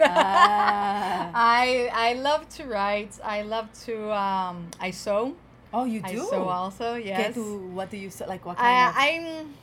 [0.00, 1.30] Ah.
[1.34, 3.12] I I love to write.
[3.22, 5.34] I love to um I sew.
[5.72, 6.22] Oh, you do.
[6.22, 7.34] I sew also, ¿Qué yes.
[7.36, 8.26] tú- what do you sew?
[8.26, 8.94] Like, what kind of?
[8.96, 9.54] I I'm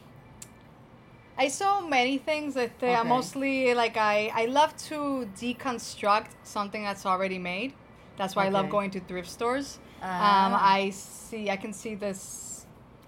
[1.36, 2.56] I sew many things.
[2.56, 2.94] Este, Okay.
[2.96, 7.74] I mostly like I I love to deconstruct something that's already made.
[8.18, 9.80] That's why I love going to thrift stores.
[10.02, 10.76] Um, Ah.
[10.78, 12.53] I see I can see this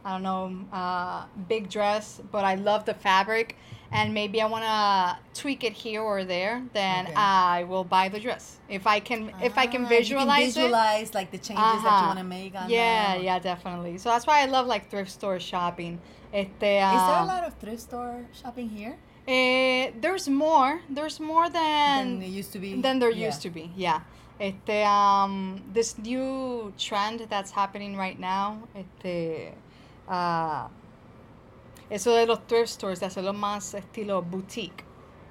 [0.05, 3.57] I don't know uh, big dress, but I love the fabric,
[3.91, 6.61] and maybe I want to tweak it here or there.
[6.73, 7.15] Then Okay.
[7.17, 10.69] I will buy the dress if I can if I can Ah, visualize you can
[10.69, 12.05] visualize like the changes that you Uh-huh.
[12.07, 13.23] want to make on Yeah, them.
[13.23, 13.97] yeah, definitely.
[13.97, 15.99] So that's why I love like thrift store shopping.
[16.31, 16.63] Este,
[16.97, 18.95] Is there a um, lot of thrift store shopping here
[19.27, 20.81] eh, there's more.
[20.87, 22.75] There's more than than it used to be?
[22.79, 23.25] than there Yeah.
[23.29, 23.71] used to be.
[23.75, 24.01] Yeah.
[24.39, 29.53] Este, um, this new trend that's happening right now, este,
[30.07, 30.69] ah,
[31.89, 34.83] eso de los thrift stores, de hacerlo más estilo boutique,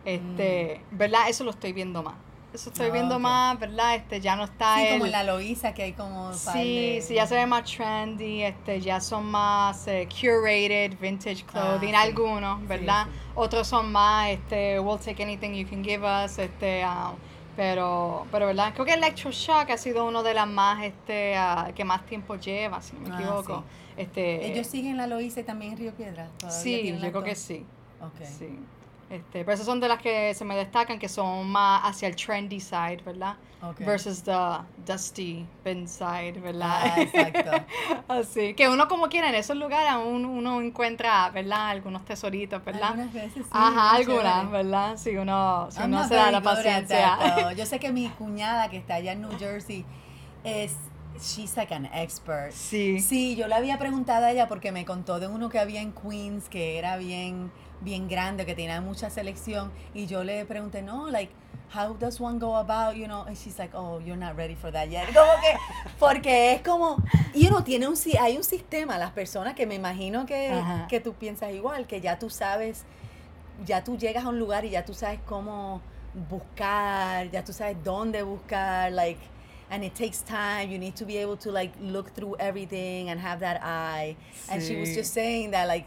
[0.05, 1.29] este, ¿verdad?
[1.29, 2.15] Eso lo estoy viendo más.
[2.53, 2.91] Eso estoy Mm.
[2.91, 3.95] Ah, viendo más, ¿verdad?
[3.97, 6.33] Este, ya no está Sí, como el- en la Loíza que hay como.
[6.33, 11.45] Sí, de- sí, ya se ve más trendy, este, ya son más eh, curated, vintage
[11.45, 12.09] clothing, Ah, sí.
[12.09, 13.07] algunos, Sí, ¿verdad?
[13.07, 13.13] sí.
[13.35, 17.13] Otros son más, este, we'll take anything you can give us, este, ah,
[17.57, 18.73] pero, pero, ¿verdad?
[18.73, 22.81] Creo que Electroshock ha sido uno de las más, este, ah, que más tiempo lleva,
[22.81, 23.65] si no me Ah, equivoco.
[23.97, 26.29] Este, Ellos siguen la Loíza también en Río Piedra.
[26.39, 27.65] ¿Todavía sí, yo creo que sí,
[28.01, 28.25] Ok.
[28.25, 28.59] sí.
[29.11, 32.17] Este, pero esas son de las que se me destacan, que son más hacia el
[32.17, 33.37] trendy side, ¿verdad?
[33.79, 34.33] Versus the
[34.85, 36.81] dusty bin side, ¿verdad?
[36.83, 37.51] Ah, exacto.
[38.09, 41.69] Así, que uno como quiera en esos lugares aún uno encuentra, ¿verdad?
[41.69, 42.91] Algunos tesoritos, ¿verdad?
[42.91, 43.51] Algunas veces sí.
[43.53, 44.51] Ajá, algunas.
[44.51, 44.97] ¿verdad?
[44.97, 47.53] Si uno, si I'm uno se da la paciencia.
[47.57, 49.85] Yo sé que mi cuñada que está allá en New Jersey
[50.45, 50.75] es,
[51.21, 52.53] she's like an expert.
[52.53, 53.01] Sí.
[53.01, 55.93] Sí, yo le había preguntado a ella porque me contó de uno que había en
[55.93, 57.51] Queens que era bien,
[57.81, 59.71] bien grande, que tenía mucha selección.
[59.95, 61.33] Y yo le pregunté, no, like,
[61.75, 63.25] how does one go about, you know?
[63.27, 65.07] And she's like, oh, you're not ready for that yet.
[65.15, 65.57] Como que,
[65.99, 66.97] porque es como,
[67.33, 70.87] y uno tiene un, hay un sistema, las personas que me imagino que, Ajá.
[70.89, 72.85] que tú piensas igual, que ya tú sabes,
[73.65, 75.81] ya tú llegas a un lugar y ya tú sabes cómo
[76.31, 79.21] buscar, ya tú sabes dónde buscar, like,
[79.71, 80.71] and it takes time.
[80.71, 84.17] You need to be able to like look through everything and have that eye.
[84.51, 85.87] And she was just saying that like,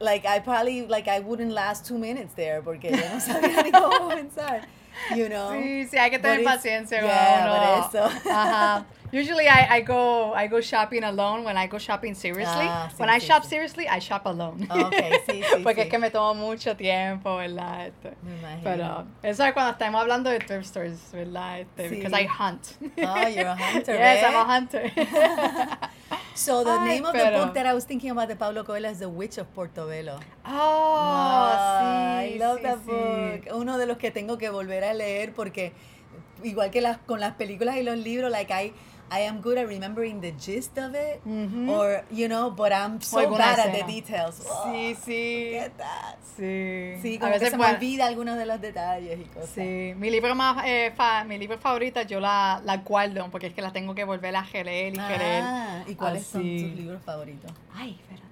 [0.00, 3.72] like I probably like I wouldn't last two minutes there porque yo no sabía ni
[3.72, 4.62] cómo comenzar,
[5.16, 5.50] you know.
[5.50, 7.54] Sí, sí, hay que tener But paciencia yeah, uno.
[7.54, 8.30] por eso.
[8.30, 8.84] Ajá.
[9.12, 12.66] Usually I, I go I go shopping alone when I go shopping seriously.
[12.68, 13.48] Ah, sí, when I sí, shop sí.
[13.48, 14.66] seriously, I shop alone.
[14.68, 14.94] Ah, ok,
[15.26, 17.86] sí, sí, Porque es que me tomo mucho tiempo, ¿verdad?
[17.86, 18.62] Este, Me imagino.
[18.64, 21.60] Pero eso es cuando estamos hablando de thrift stores, ¿verdad?
[21.60, 21.88] Este.
[21.88, 22.76] Because I hunt.
[22.98, 24.34] Oh, you're a hunter, yes, I'm ¿ves?
[24.34, 24.92] a hunter.
[26.34, 28.62] So the Ay, name of the pero- book that I was thinking about de Pablo
[28.62, 30.20] Coelho is The Witch of Portobello.
[30.46, 32.34] Oh, Ah, sí.
[32.34, 33.52] I love that book.
[33.58, 35.72] Uno de los que tengo que volver a leer porque
[36.44, 38.72] igual que las con las películas y los libros, like I
[39.10, 41.70] I am good at remembering the gist of it, Ujú.
[41.70, 43.86] or you know, but I'm so bad at the escena.
[43.86, 44.42] details.
[44.66, 45.50] Sí, sí.
[45.52, 46.16] Get that.
[46.36, 46.94] Sí.
[47.02, 49.50] Sí, A como que veces se me bueno, olvida algunos de los detalles y cosas.
[49.50, 53.54] Sí, mi libro más eh, fa- mi libro favorita yo la, la guardo porque es
[53.54, 55.42] que la tengo que volver a releer y releer.
[55.44, 56.62] Ah, ¿y cuáles son Así.
[56.68, 57.50] tus libros favoritos?
[57.74, 58.26] Ay, espérate.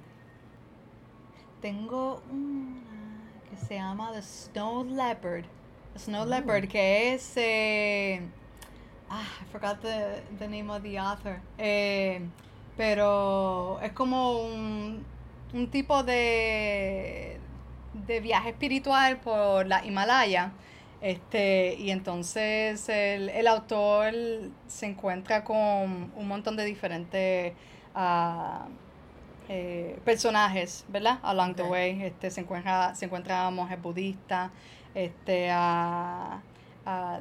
[1.60, 2.82] Tengo una
[3.50, 5.44] que se llama The Snow Leopard.
[5.94, 6.26] The Snow Oh.
[6.26, 7.32] Leopard, que es.
[7.36, 8.20] Eh,
[9.10, 11.40] ah, I forgot the, the name of the author.
[11.58, 12.20] Eh,
[12.76, 15.04] pero es como un,
[15.54, 17.38] un tipo de,
[17.92, 20.52] de viaje espiritual por la Himalaya.
[21.00, 24.14] Este, y entonces el, el autor
[24.66, 25.56] se encuentra con
[26.16, 27.52] un montón de diferentes
[27.94, 28.66] ah,
[29.48, 31.18] eh, personajes, ¿verdad?
[31.22, 31.70] Along the Ok.
[31.70, 32.02] way.
[32.02, 34.50] Este, se encuentra, se encuentra monjes budistas,
[34.94, 36.42] este, a,
[36.86, 37.20] a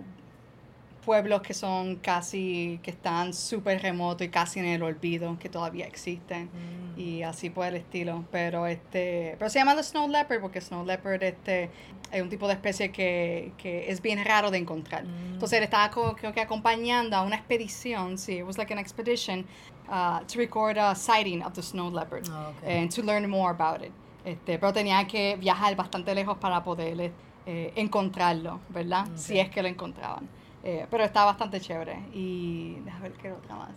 [1.06, 5.86] pueblos que son casi, que están súper remotos y casi en el olvido, que todavía
[5.86, 6.99] existen Mm.
[6.99, 8.24] y así por el estilo.
[8.32, 11.70] Pero este, pero se llama the snow leopard porque snow leopard este
[12.12, 15.03] es un tipo de especie que, que es bien raro de encontrar.
[15.06, 15.34] Mm.
[15.34, 18.80] Entonces él estaba co- creo que acompañando a una expedición, sí, it was like an
[18.80, 19.45] expedition
[19.88, 22.80] uh, to record a sighting of the snow leopard Ah, okay.
[22.82, 23.91] and to learn more about it.
[24.26, 27.12] Este, pero tenía que viajar bastante lejos para poder
[27.47, 29.06] eh, encontrarlo, ¿verdad?
[29.16, 30.28] Si es que lo encontraban.
[30.68, 31.99] Eh, pero está bastante chévere.
[32.11, 33.70] Y déjame ver qué otra más.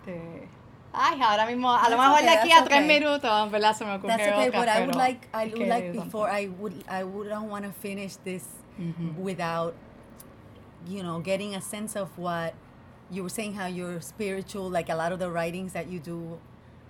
[0.00, 0.48] Este,
[0.92, 3.00] ay, ahora mismo, a lo mejor okay, de aquí a tres okay.
[3.00, 3.74] minutos, ¿verdad?
[3.74, 6.48] Se me ocurre That's okay, otra, but I would like I would like before I
[6.48, 8.44] would I wouldn't want to finish this
[8.78, 9.16] Ujú.
[9.18, 9.74] without
[10.86, 12.54] you know getting a sense of what
[13.10, 16.38] you were saying how you're spiritual like a lot of the writings that you do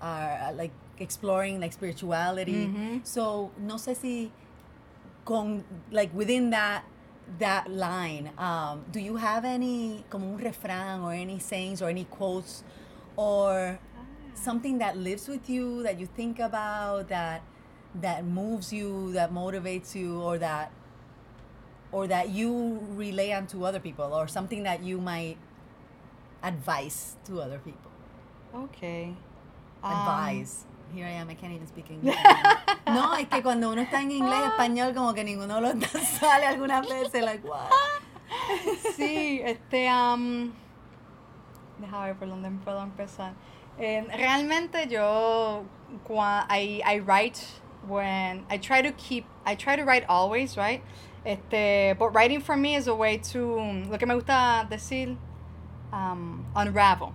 [0.01, 3.01] are uh, like exploring like spirituality Mhm.
[3.05, 4.31] so no sé si
[5.25, 6.83] con like within that
[7.39, 12.05] that line um, do you have any como un refrán or any sayings or any
[12.05, 12.65] quotes
[13.17, 13.79] or
[14.35, 17.43] something that lives with you that you think about that
[17.95, 20.73] that moves you that motivates you or that
[21.93, 25.37] or that you relay onto other people or something that you might
[26.43, 27.91] advise to other people?
[28.55, 29.15] Ok.
[29.83, 32.17] Um, advise here I am I can't even speak English
[32.87, 35.75] no es que cuando uno está en inglés español como que ninguno dos
[36.21, 37.71] sale algunas veces like what
[38.97, 40.53] Sí, este, am,
[41.79, 43.33] déjame ver por dónde puedo empezar.
[43.79, 45.65] Eh, realmente yo,
[46.07, 47.41] cua- I, I write
[47.89, 50.83] when, I try to keep, I try to write always, right?
[51.25, 53.57] Este, but writing for me is a way to,
[53.91, 55.17] lo que me gusta decir,
[55.93, 57.13] um, unravel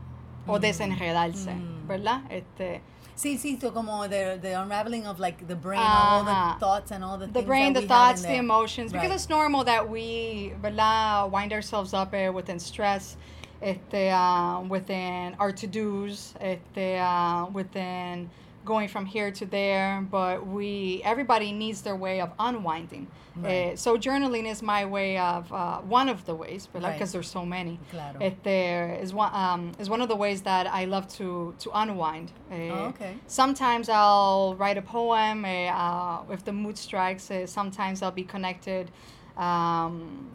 [0.48, 1.88] o desenredarse, Mm.
[1.88, 2.22] ¿verdad?
[2.30, 2.82] Este,
[3.16, 7.02] Sí, sí, so como the, the unraveling of like the brain, all the thoughts and
[7.04, 9.16] all the, the things brain, that the thoughts, the emotions, because Right.
[9.16, 11.32] it's normal that we, ¿verdad?
[11.32, 13.16] Wind ourselves up eh, within stress,
[13.62, 18.30] este, uh, within our to-dos, este, uh, within
[18.66, 23.08] going from here to there, but we, everybody needs their way of unwinding.
[23.38, 23.52] Right.
[23.52, 26.84] Eh, so journaling is my way of, uh, one of the ways, ¿verdad?
[26.84, 26.94] Right.
[26.94, 27.80] Because there's so many.
[27.92, 28.20] Claro.
[28.20, 32.32] Este, is one, um, is one of the ways that I love to, to unwind.
[32.52, 33.14] Eh, Oh, okay.
[33.28, 37.30] Sometimes I'll write a poem eh, uh, if the mood strikes.
[37.46, 38.90] sometimes I'll be connected.
[39.38, 40.32] Um,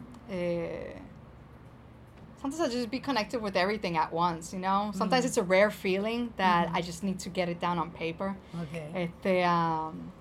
[2.41, 4.91] sometimes I'll just be connected with everything at once, you know?
[4.95, 5.27] Sometimes Mm.
[5.27, 6.75] it's a rare feeling that Mm-hmm.
[6.77, 8.35] I just need to get it down on paper.
[8.63, 8.87] Okay.
[9.23, 10.11] Este, um,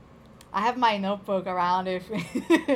[0.52, 2.02] I have my notebook around if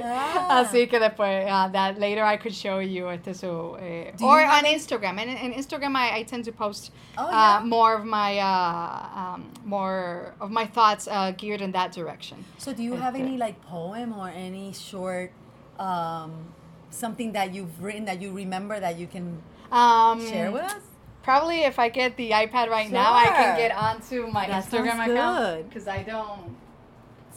[0.05, 0.63] Ah.
[0.65, 4.65] así que después uh, that later I could show you este so eh, or on
[4.65, 7.63] Instagram and in Instagram I, I tend to post Oh, uh, yeah?
[7.65, 12.45] more of my uh, um, more of my thoughts uh, geared in that direction.
[12.59, 15.33] So do you have any like poem or any short
[15.81, 16.31] um,
[16.95, 19.43] something that you've written that you remember that you can
[19.73, 20.83] Um, share with us?
[21.23, 24.99] Probably if I get the iPad right now, I can get onto my That Instagram
[25.07, 26.57] account because I don't.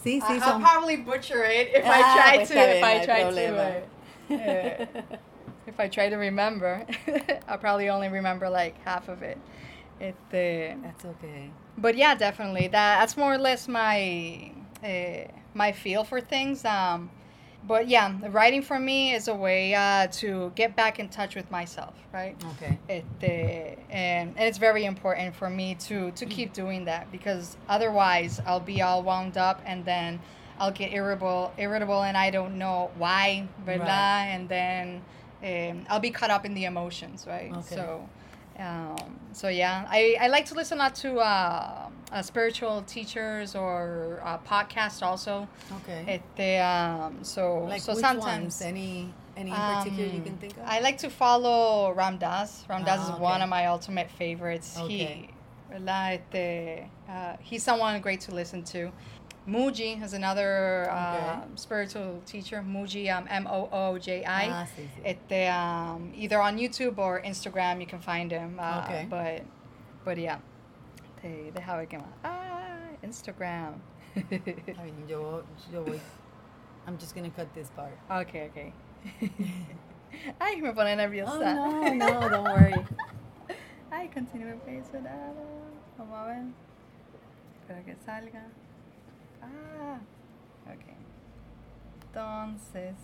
[0.04, 2.54] Sí, sí, I, son- I'll probably butcher it if Ah, I try to.
[2.54, 3.82] bien, if I try problema.
[4.30, 4.36] to.
[4.36, 5.16] uh,
[5.68, 6.86] if I try to remember,
[7.48, 9.38] I'll probably only remember like half of it.
[10.00, 11.50] Este, That's okay.
[11.78, 14.52] but yeah, definitely that that's more or less my
[14.84, 16.64] uh, my feel for things.
[16.66, 17.10] Um,
[17.66, 21.36] but yeah, the writing for me is a way uh, to get back in touch
[21.36, 22.36] with myself, right?
[22.56, 22.78] Okay.
[22.90, 28.40] Este, and, and it's very important for me to to keep doing that because otherwise
[28.46, 30.20] I'll be all wound up and then
[30.60, 33.80] I'll get irritable irritable and I don't know why, ¿verdad?
[33.80, 34.28] Right.
[34.32, 35.02] And then
[35.44, 37.52] um, I'll be caught up in the emotions, right?
[37.52, 37.76] Okay.
[37.76, 38.10] So.
[38.60, 43.56] Um, so yeah, I, I like to listen a lot to uh, uh, spiritual teachers
[43.56, 45.48] or uh, podcasts also.
[45.84, 46.20] Okay.
[46.20, 48.62] Este, um, so like so sometimes ones?
[48.62, 50.64] Any any in particular you um, can think of?
[50.66, 52.66] I like to follow Ram Dass.
[52.68, 54.76] Ram Dass Ah, is one of my ultimate favorites.
[54.80, 55.30] Okay.
[55.30, 55.30] He,
[55.72, 56.20] ¿verdad?
[56.20, 58.92] Este, uh, he's someone great to listen to.
[59.48, 61.40] Muji is another uh, Okay.
[61.56, 62.62] spiritual teacher.
[62.68, 64.50] Muji, um, M O O J I.
[64.50, 65.02] Ah, sí, sí.
[65.06, 68.60] Este, um, either on YouTube or Instagram, you can find him.
[68.60, 69.08] Uh, Okay.
[69.10, 69.44] But,
[70.04, 70.40] but yeah.
[71.22, 72.12] Te, deja ver qué más.
[72.24, 73.76] Ah, Instagram.
[75.08, 76.00] Yo, yo voy.
[76.86, 77.98] I'm just gonna cut this part.
[78.10, 78.74] okay, okay.
[80.42, 81.56] Ay, me pone nerviosa.
[81.58, 82.74] Oh no, no, don't worry.
[83.92, 85.46] Ay, continúe presionado.
[85.98, 86.44] Vamos a ver.
[87.62, 88.42] Espero que salga.
[89.42, 90.00] Ah,
[90.66, 90.86] ok.
[92.08, 92.96] Entonces.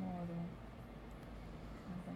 [0.00, 0.36] Modo.
[1.90, 2.06] Ok.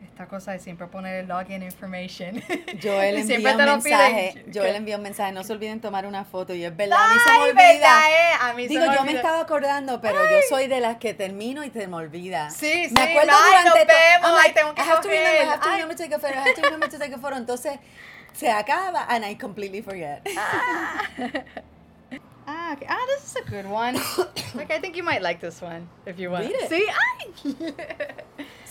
[0.11, 2.43] Esta cosa de siempre poner el login information.
[2.83, 4.45] Joel Y envía siempre un te lo mensaje.
[4.53, 4.75] Joel ¿Qué?
[4.75, 5.31] envía un mensaje.
[5.31, 6.53] No se olviden tomar una foto.
[6.53, 7.53] Y es verdad, a mí se me olvida.
[7.53, 10.97] verdad, eh, A mí se Digo, yo me estaba acordando, pero yo soy de las
[10.97, 12.49] que termino y se me olvida.
[12.49, 13.93] Sí, sí, Me acuerdo ay, nos durante
[14.33, 16.33] like, tengo que I have to remember, I have to remember to take a photo,
[16.33, 17.37] I have to remember to take a photo.
[17.37, 17.79] Entonces,
[18.33, 20.27] se acaba and I completely forget.
[20.37, 21.07] ah,
[22.47, 22.85] ah, okay.
[22.89, 23.95] ah, this is a good one.
[24.55, 26.45] like, I think you might like this one if you want.
[26.45, 26.69] Read it.
[26.69, 27.55] See.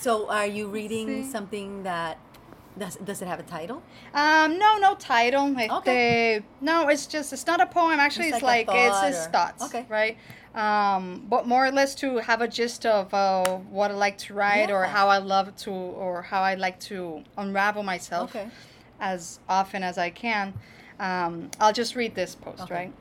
[0.01, 1.31] So, are you reading Sí.
[1.31, 2.17] something that
[2.77, 3.83] Does, does it have a title?
[4.13, 5.53] Um, no, no title.
[5.79, 6.37] Okay.
[6.37, 7.99] Este, no, it's just it's not a poem.
[7.99, 9.85] Actually, It's it's, like like, it's his or- thoughts, okay.
[9.89, 10.15] right?
[10.55, 13.43] Um, but more or less to have a gist of uh,
[13.77, 17.23] what I like to write or how I love to or how I like to
[17.37, 18.47] unravel myself Okay.
[19.01, 20.53] as often as I can.
[20.97, 22.73] Um, I'll just read this post, Okay.
[22.73, 22.93] right?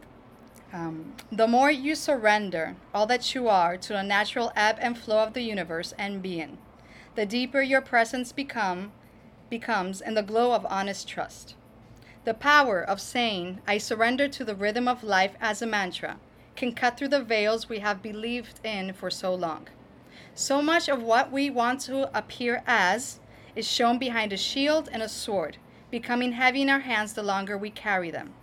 [0.72, 5.18] Um, the more you surrender all that you are to the natural ebb and flow
[5.26, 6.58] of the universe and being,
[7.16, 8.92] the deeper your presence become
[9.48, 11.56] becomes in the glow of honest trust.
[12.24, 16.18] The power of saying, I surrender to the rhythm of life as a mantra,
[16.54, 19.68] can cut through the veils we have believed in for so long.
[20.34, 23.18] So much of what we want to appear as
[23.56, 25.56] is shown behind a shield and a sword,
[25.90, 28.34] becoming heavy in our hands the longer we carry them.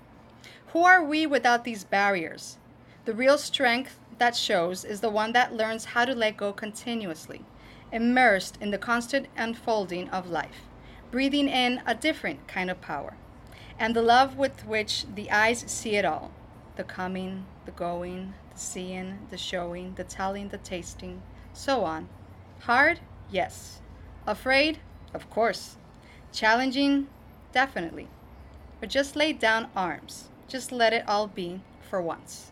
[0.74, 2.58] Who are we without these barriers?
[3.06, 7.46] The real strength that shows is the one that learns how to let go continuously,
[7.98, 10.62] immersed in the constant unfolding of life,
[11.10, 13.18] breathing in a different kind of power,
[13.80, 16.32] and the love with which the eyes see it all
[16.76, 21.24] the coming, the going, the seeing, the showing, the telling, the tasting,
[21.54, 22.08] so on.
[22.60, 23.00] Hard?
[23.32, 23.82] Yes.
[24.28, 24.78] Afraid?
[25.12, 25.78] Of course.
[26.32, 27.08] Challenging?
[27.52, 28.10] Definitely.
[28.80, 30.30] But just lay down arms.
[30.48, 32.52] Just let it all be for once.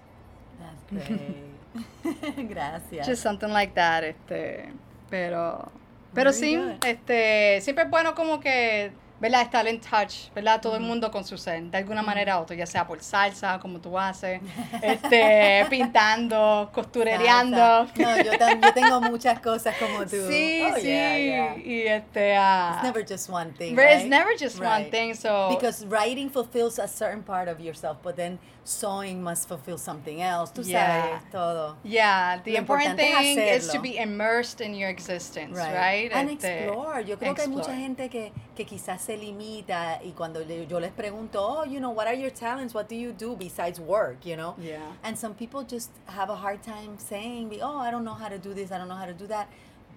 [0.60, 2.48] That's great.
[2.52, 3.06] Gracias.
[3.06, 4.72] Just something like that, este,
[5.10, 5.72] pero,
[6.14, 6.84] pero Very sí, good.
[6.84, 9.42] este, siempre es bueno como que, ¿verdad?
[9.44, 10.60] Estar en touch, ¿verdad?
[10.62, 13.60] Todo el mundo con su ser, de alguna manera u otra, ya sea por salsa,
[13.60, 14.42] como tú haces,
[14.82, 17.88] este, pintando, costurereando.
[17.98, 20.28] No, yo, tam- yo tengo muchas cosas como tú.
[20.28, 21.58] Sí, Oh, sí, yeah, yeah.
[21.58, 23.76] y este, ah, It's never just one thing.
[23.76, 23.98] right?
[23.98, 24.92] it's never just one Right.
[24.92, 25.50] thing, so.
[25.50, 30.52] Because writing fulfills a certain part of yourself, but then sewing must fulfill something else.
[30.52, 31.20] Tú Yeah.
[31.22, 31.78] sabes todo.
[31.84, 36.12] Yeah, the Lo important thing is to be immersed in your existence, right?
[36.12, 37.02] And Este, explore.
[37.06, 37.78] Yo creo que hay mucha explore.
[37.80, 41.92] gente que, que quizás se limita y cuando le- yo les pregunto, oh, you know,
[41.92, 42.74] what are your talents?
[42.74, 44.56] What do you do besides work, you know?
[44.58, 44.80] Yeah.
[45.04, 48.38] And some people just have a hard time saying, oh, I don't know how to
[48.38, 49.48] do this, I don't know how to do that.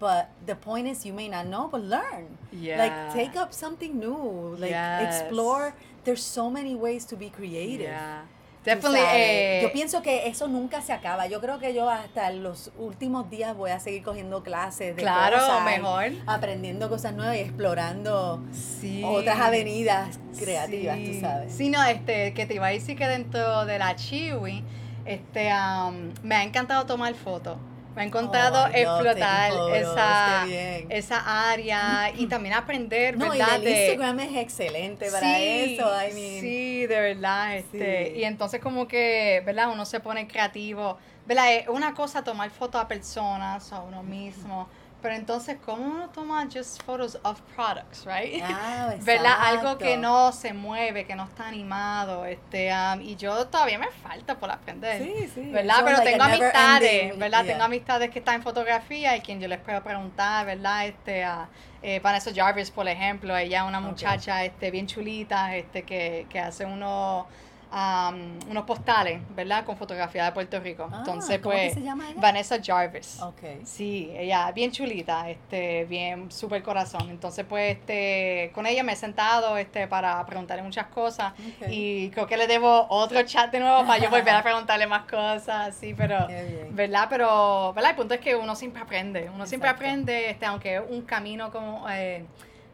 [0.00, 2.36] But the point is, you may not know, but learn.
[2.52, 2.78] Yeah.
[2.78, 4.54] Like, take up something new.
[4.58, 5.20] Like, Yes.
[5.22, 5.74] explore.
[6.04, 7.88] There's so many ways to be creative.
[7.88, 8.22] Yeah.
[8.64, 9.00] Definitely.
[9.14, 11.26] eh, yo pienso que eso nunca se acaba.
[11.26, 15.38] Yo creo que yo hasta los últimos días voy a seguir cogiendo clases de Claro,
[15.38, 16.04] cosas, mejor.
[16.26, 19.02] aprendiendo cosas nuevas y explorando sí.
[19.04, 21.12] otras avenidas creativas, Sí.
[21.12, 21.52] tú sabes.
[21.54, 24.62] Sí, no, este, que te iba a decir que dentro de la Chiwi,
[25.06, 27.56] este, am, me ha encantado tomar fotos.
[27.98, 30.46] Me ha encantado Oh, explotar esa,
[30.88, 33.56] esa área y también aprender, No, y ¿verdad?
[33.56, 35.88] el de- Instagram es excelente para Sí, eso.
[35.88, 37.56] I mean, sí, de verdad.
[37.56, 38.20] Este, Sí.
[38.20, 39.70] Y entonces como que, ¿verdad?
[39.72, 40.96] Uno se pone creativo.
[41.26, 41.52] ¿Verdad?
[41.56, 44.68] Es una cosa tomar fotos a personas o a uno mismo.
[45.00, 48.42] Pero entonces, ¿cómo uno toma just photos of products, right?
[48.42, 49.34] Ah, ¿Verdad?
[49.40, 52.24] Algo que no se mueve, que no está animado.
[52.24, 55.00] Este, um, y yo todavía me falta por aprender.
[55.00, 55.82] Sí, sí, ¿Verdad?
[55.84, 57.44] Pero like tengo amistades, ending, ¿verdad?
[57.44, 57.52] yeah.
[57.52, 60.86] Tengo amistades que están en fotografía y quien yo les puedo preguntar, ¿verdad?
[60.86, 61.48] Este, a
[61.82, 66.40] eh, Vanessa Jarvis, por ejemplo, ella es una muchacha este, bien chulita, este, que, que
[66.40, 67.26] hace unos,
[67.70, 69.64] am, unos postales, ¿verdad?
[69.64, 70.88] Con fotografía de Puerto Rico.
[70.90, 72.20] Ah, Entonces, ¿cómo que pues, se llama ella?
[72.20, 73.20] Vanessa Jarvis.
[73.20, 73.64] Ok.
[73.64, 77.10] Sí, ella bien chulita, este, bien súper corazón.
[77.10, 81.32] Entonces, pues, este, con ella me he sentado, este, para preguntarle muchas cosas
[81.68, 85.02] y creo que le debo otro chat de nuevo para yo volver a preguntarle más
[85.02, 86.26] cosas, así, pero.
[86.70, 87.06] ¿verdad?
[87.10, 87.90] Pero, ¿verdad?
[87.90, 91.50] El punto es que uno siempre aprende, uno siempre aprende, este, aunque es un camino
[91.50, 92.24] como, eh,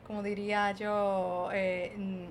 [0.06, 2.24] como diría yo, eh, mm,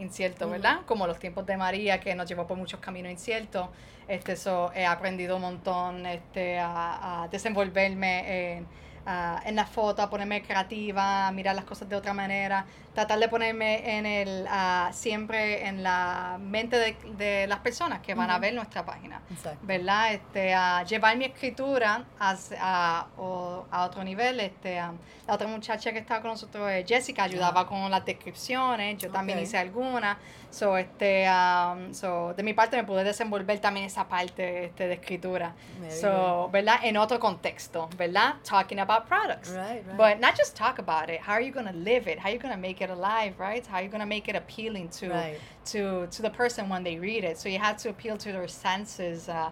[0.00, 0.48] incierto.
[0.48, 0.80] ¿verdad?
[0.86, 3.68] Como los tiempos de María, que nos llevó por muchos caminos inciertos.
[4.08, 8.66] Este, so, he aprendido un montón este, a, a desenvolverme en,
[9.06, 13.18] a- en la foto, a ponerme creativa, a mirar las cosas de otra manera, tratar
[13.20, 18.28] de ponerme en el, ah, siempre en la mente de, de las personas que van
[18.30, 18.42] a Ujú.
[18.42, 19.20] ver nuestra página.
[19.30, 19.58] Exacto.
[19.62, 20.12] ¿verdad?
[20.12, 24.40] Este, a llevar mi escritura a, a, o- a otro nivel.
[24.40, 24.92] Este, a-
[25.26, 27.68] la otra muchacha que estaba con nosotros, eh, Jessica, ayudaba Ajá.
[27.70, 29.44] con las descripciones, yo también Ok.
[29.44, 30.16] hice algunas.
[30.50, 34.94] So, este, um, so, de mi parte me pude desenvolver también esa parte este, de
[34.94, 35.54] escritura.
[35.88, 36.80] So, ¿verdad?
[36.82, 38.34] En otro contexto, ¿verdad?
[38.42, 39.50] Talking about products.
[39.54, 39.96] Right, right.
[39.96, 41.20] But not just talk about it.
[41.20, 42.18] How are you going to live it?
[42.18, 43.64] How are you going to make it alive, right?
[43.66, 45.38] How are you going to make it appealing to Right.
[45.66, 47.38] to to the person when they read it?
[47.38, 49.28] So you have to appeal to their senses.
[49.28, 49.50] Uh,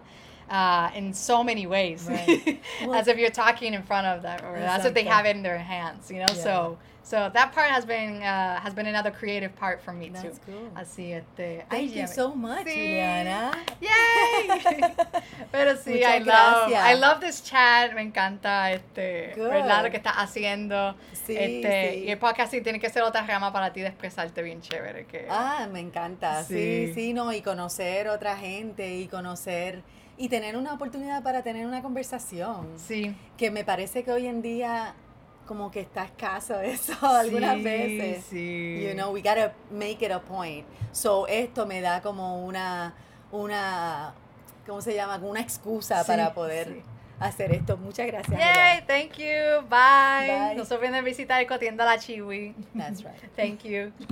[0.49, 2.59] uh, in so many ways, Right.
[2.93, 5.43] as if you're talking in front of them, or as if they have it in
[5.43, 6.25] their hands, you know.
[6.29, 6.43] Yeah.
[6.43, 6.77] So,
[7.09, 10.13] so that part has been uh, has been another creative part for me too.
[10.21, 10.69] That's cool.
[10.75, 12.73] Así, este, Thank ay, you so much, Sí.
[12.75, 13.51] Juliana.
[13.81, 14.81] Yay!
[15.51, 16.25] Pero sí, Muchas I love,
[16.69, 16.85] gracias.
[16.91, 19.49] I love this chat, me encanta este, Good.
[19.49, 19.83] ¿verdad?
[19.83, 20.95] Lo que estás haciendo.
[21.13, 22.03] Sí, este, sí.
[22.05, 25.05] Y el podcast sí tiene que ser otra rama para ti de expresarte bien chévere.
[25.05, 26.43] Que, Ah, me encanta.
[26.43, 26.87] Sí.
[26.87, 26.93] Sí.
[26.93, 29.81] sí, no, y conocer otra gente y conocer
[30.17, 32.67] y tener una oportunidad para tener una conversación.
[32.77, 33.15] sí.
[33.37, 34.93] Que me parece que hoy en día
[35.49, 38.23] como que está escaso eso algunas Sí, veces.
[38.29, 38.85] Sí.
[38.87, 40.63] You know, we gotta make it a point.
[40.91, 42.93] So esto me da como una,
[43.31, 44.13] una,
[44.67, 45.15] ¿cómo se llama?
[45.17, 46.81] Una excusa Sí, para poder sí.
[47.19, 47.77] hacer esto.
[47.77, 48.39] Muchas gracias.
[48.39, 49.67] Yay, thank you.
[49.67, 50.27] Bye.
[50.49, 50.55] Bye.
[50.55, 52.53] No se olviden de visitar Ecotienda La Chiwi.
[52.77, 53.15] That's right.
[53.35, 53.91] Thank you.